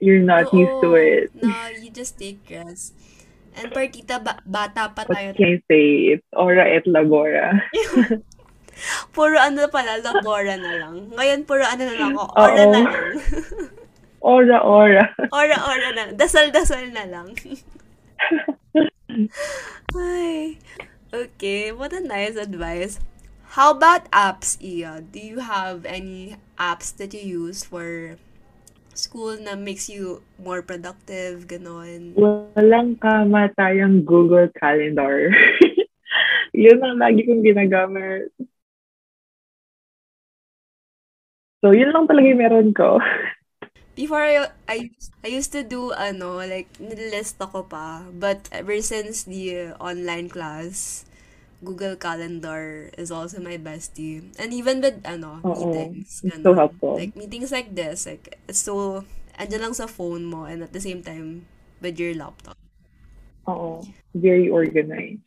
[0.00, 1.30] you're not used to Oo, it.
[1.38, 2.96] Na you just take rest.
[3.52, 5.36] And partita, ba- bata pa What tayo.
[5.36, 5.86] can I say?
[6.16, 7.52] It's ora et labora.
[9.14, 11.12] Puro ano pala, labora na lang.
[11.12, 12.56] Ngayon, puro ano na lang ako, ora Oo.
[12.56, 12.86] na lang.
[14.22, 15.04] Ora, ora.
[15.34, 16.02] ora, ora na.
[16.16, 17.34] Dasal-dasal na lang.
[19.92, 20.56] Ay.
[21.12, 22.96] Okay, what a nice advice.
[23.52, 25.04] How about apps, Iya?
[25.12, 28.16] Do you have any apps that you use for
[28.94, 32.14] school na makes you more productive, ganon?
[32.16, 35.32] Walang kamatayang Google Calendar.
[36.52, 38.28] Yun ang lagi kong ginagamit.
[41.62, 42.98] So, yun lang talaga yung meron ko.
[43.98, 44.90] Before I, I,
[45.22, 48.08] I used to do, ano, like, nililist ako pa.
[48.10, 51.06] But ever since the uh, online class,
[51.62, 54.34] Google Calendar is also my bestie.
[54.38, 55.54] And even with, ano, Oo.
[55.54, 56.20] meetings.
[56.26, 56.98] It's so helpful.
[56.98, 59.06] Like, meetings like this, like, it's so,
[59.38, 61.46] andyan lang sa phone mo and at the same time,
[61.80, 62.58] with your laptop.
[63.46, 63.82] Oo.
[64.14, 65.22] Very organized.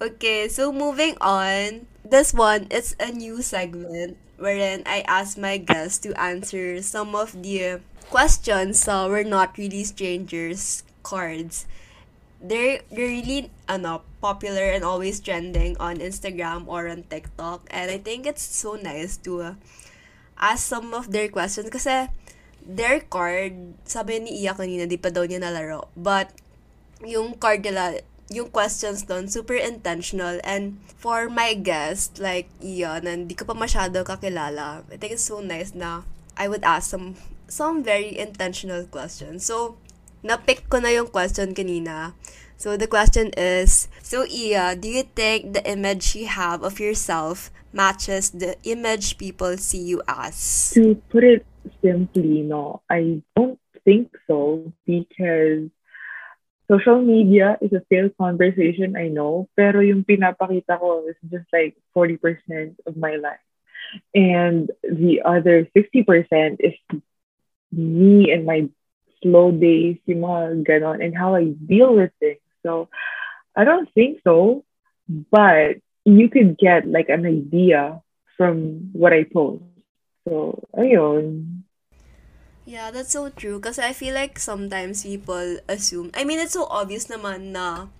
[0.00, 1.84] Okay, so moving on.
[2.00, 7.36] This one is a new segment wherein I ask my guests to answer some of
[7.36, 11.68] the questions so we're not really strangers cards.
[12.40, 17.66] They're, they're really ano, popular and always trending on Instagram or on TikTok.
[17.72, 19.54] And I think it's so nice to uh,
[20.36, 22.12] ask some of their questions kasi
[22.64, 25.88] their card, sabi ni Iya kanina, di pa daw niya nalaro.
[25.96, 26.32] But
[27.00, 30.38] yung card nila, yung questions doon, super intentional.
[30.44, 35.26] And for my guest, like Iya, na hindi ko pa masyado kakilala, I think it's
[35.26, 36.04] so nice na
[36.36, 37.16] I would ask some
[37.50, 39.44] some very intentional questions.
[39.44, 39.76] So,
[40.22, 42.14] napick ko na yung question kanina.
[42.60, 47.48] So, the question is, so Iya, do you think the image you have of yourself
[47.72, 50.68] matches the image people see you as?
[50.76, 51.48] To put it
[51.80, 55.72] simply, no, I don't think so because
[56.68, 61.80] social media is a failed conversation, I know, pero yung pinapakita ko is just like
[61.96, 63.40] 40% of my life.
[64.12, 66.76] And the other 60% is
[67.72, 68.68] me and my
[69.24, 72.44] slow days, yung mga ganon, and how I deal with things.
[72.62, 72.88] So
[73.56, 74.64] I don't think so,
[75.08, 78.00] but you could get like an idea
[78.36, 79.64] from what I post.
[80.24, 81.60] So, ayun.
[82.64, 83.58] Yeah, that's so true.
[83.58, 87.92] Because I feel like sometimes people assume, I mean, it's so obvious naman na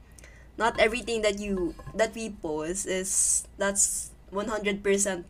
[0.57, 4.81] not everything that you, that we post is, that's 100%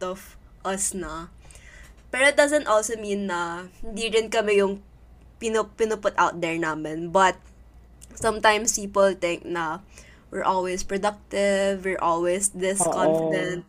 [0.03, 1.33] of us na.
[2.11, 4.83] Pero it doesn't also mean na hindi rin kami yung
[5.41, 7.11] pinu, pinuput out there namin.
[7.11, 7.39] But
[8.15, 9.81] sometimes people think na
[10.31, 12.93] we're always productive, we're always this Oo.
[12.93, 13.65] confident,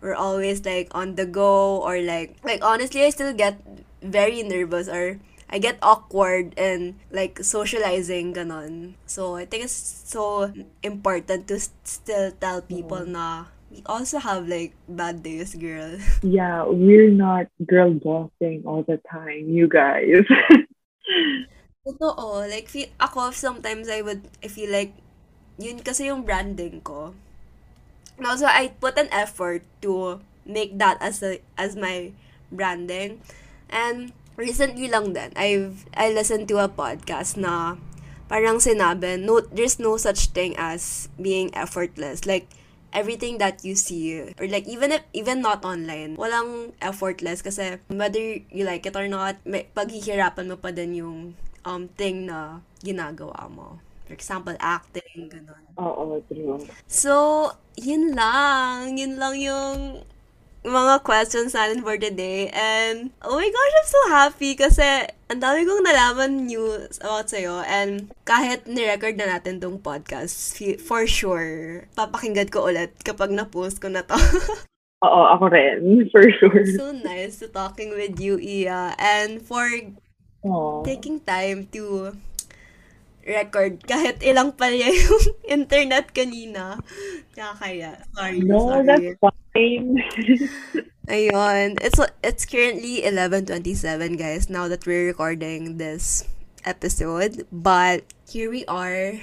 [0.00, 3.60] we're always like on the go or like like honestly I still get
[4.02, 5.18] very nervous or
[5.52, 8.96] I get awkward and like socializing ganon.
[9.04, 9.76] So I think it's
[10.08, 10.48] so
[10.82, 13.12] important to still tell people mm.
[13.12, 15.96] na we also have like bad days, girl.
[16.22, 20.24] Yeah, we're not girl bossing all the time, you guys.
[21.86, 22.46] Totoo.
[22.46, 24.94] Like, feel, ako, sometimes I would, I feel like,
[25.58, 27.14] yun kasi yung branding ko.
[28.18, 32.12] And also, I put an effort to make that as a, as my
[32.52, 33.20] branding.
[33.70, 37.76] And recently lang din, I've, I listened to a podcast na
[38.30, 42.26] parang sinabi, no, there's no such thing as being effortless.
[42.26, 42.46] Like,
[42.92, 48.20] everything that you see or like even if even not online walang effortless kasi whether
[48.52, 51.32] you like it or not may paghihirapan mo pa din yung
[51.64, 56.60] um thing na ginagawa mo for example acting ganun Oo, true.
[56.86, 57.48] so
[57.78, 60.02] yun lang yun lang yung
[60.62, 62.46] mga questions natin for today.
[62.54, 67.66] And, oh my gosh, I'm so happy kasi ang dami kong nalaman news about sa'yo.
[67.66, 73.90] And kahit ni-record na natin tong podcast, for sure, papakinggan ko ulit kapag na-post ko
[73.90, 74.14] na to.
[75.06, 76.06] Oo, ako rin.
[76.14, 76.62] For sure.
[76.78, 78.94] So nice to talking with you, Iya.
[79.02, 79.66] And for
[80.42, 80.82] Aww.
[80.84, 82.12] taking time to
[83.22, 85.22] record kahit ilang palya yung
[85.62, 86.78] internet kanina.
[87.38, 88.02] Nakakaya.
[88.18, 88.86] Sorry, No, sorry.
[88.86, 89.88] that's fine.
[91.12, 91.78] Ayun.
[91.82, 96.26] It's it's currently 11:27 guys now that we're recording this
[96.66, 97.46] episode.
[97.50, 99.18] But here we are.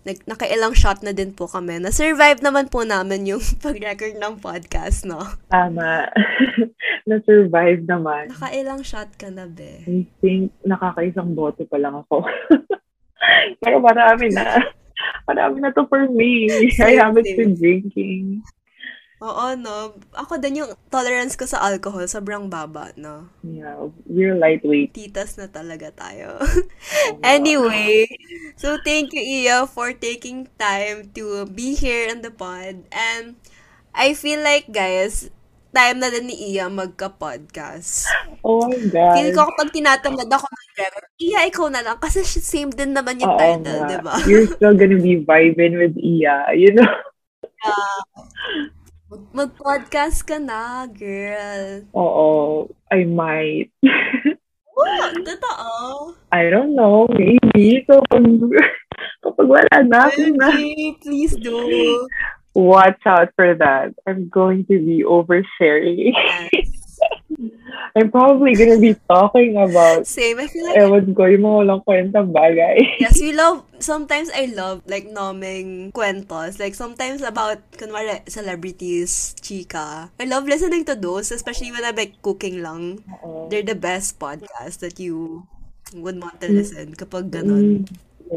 [0.00, 1.76] Nag nakailang shot na din po kami.
[1.76, 5.20] Na-survive naman po namin yung pag-record ng podcast, no?
[5.52, 6.08] Tama.
[7.10, 8.32] Na-survive naman.
[8.32, 9.84] Nakailang shot ka na, be.
[9.84, 12.24] I think nakakaisang bote pa lang ako.
[13.60, 14.64] Pero marami na.
[15.28, 16.48] Marami na to for me.
[16.48, 17.36] I Same, haven't same.
[17.36, 18.24] been drinking.
[19.20, 19.92] Oo, no?
[20.16, 23.28] Ako din yung tolerance ko sa alcohol, sobrang baba, no?
[23.44, 24.96] Yeah, we're lightweight.
[24.96, 26.40] Titas na talaga tayo.
[27.20, 28.08] anyway,
[28.56, 32.80] so thank you, Iya, for taking time to be here in the pod.
[32.88, 33.36] And
[33.92, 35.28] I feel like, guys,
[35.76, 38.08] time na din ni Iya magka-podcast.
[38.40, 39.20] Oh my God.
[39.20, 42.00] Feel ko kapag tinatamad ako ng record, Iya, ikaw na lang.
[42.00, 44.16] Kasi same din naman yung Oo title, di ba?
[44.24, 46.88] You're still gonna be vibing with Iya, you know?
[49.10, 51.82] Mag-podcast ka na, girl.
[51.98, 53.70] Oo, I might.
[54.80, 56.16] Oh, totoo.
[56.32, 57.84] I don't know, maybe.
[57.84, 58.24] So, pag,
[59.28, 61.52] kapag wala na ako na, Okay, please do.
[62.56, 63.92] watch out for that.
[64.08, 66.16] I'm going to be oversharing.
[66.16, 66.79] Yes.
[67.96, 70.38] I'm probably gonna be talking about Same.
[70.38, 72.76] I feel like ewan ko, yung mga walang kwentang bagay.
[73.02, 76.60] Yes, we love, sometimes I love, like, noming kwentos.
[76.60, 80.12] Like, sometimes about, kunwari, celebrities, chika.
[80.20, 83.02] I love listening to those, especially when I'm, like, cooking lang.
[83.24, 83.48] Oo.
[83.48, 85.48] They're the best podcast that you
[85.96, 87.82] would want to listen kapag ganun.
[87.82, 87.90] Mm,
[88.30, 88.34] so,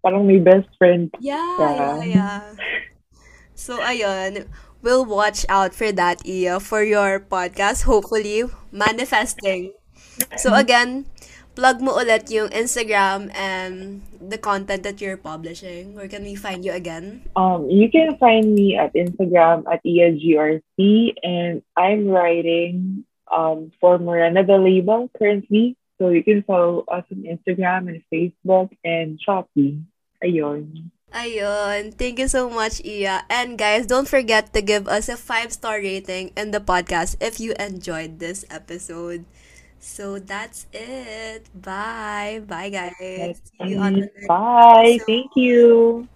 [0.00, 1.12] parang may best friend.
[1.20, 1.76] Yeah, Yeah.
[1.76, 2.40] yeah, yeah.
[3.52, 4.48] So, ayun.
[4.82, 7.84] We'll watch out for that, Iya, for your podcast.
[7.84, 9.76] Hopefully, manifesting.
[10.36, 11.04] So, again,
[11.54, 15.92] plug mo ulit yung Instagram and the content that you're publishing.
[15.92, 17.28] Where can we find you again?
[17.36, 20.80] Um, you can find me at Instagram at EAGRC
[21.22, 25.76] and I'm writing um, for Morena the label currently.
[25.98, 29.84] So you can follow us on Instagram and Facebook and Shopee.
[30.24, 30.90] Ayun.
[31.10, 31.90] Ayun.
[31.96, 33.26] Thank you so much, Iya.
[33.28, 37.52] And guys, don't forget to give us a five-star rating in the podcast if you
[37.58, 39.24] enjoyed this episode.
[39.80, 41.48] So that's it.
[41.54, 42.42] Bye.
[42.46, 43.40] Bye, guys.
[43.58, 45.00] See you on the next Bye.
[45.00, 45.06] episode.
[45.06, 46.08] Thank you.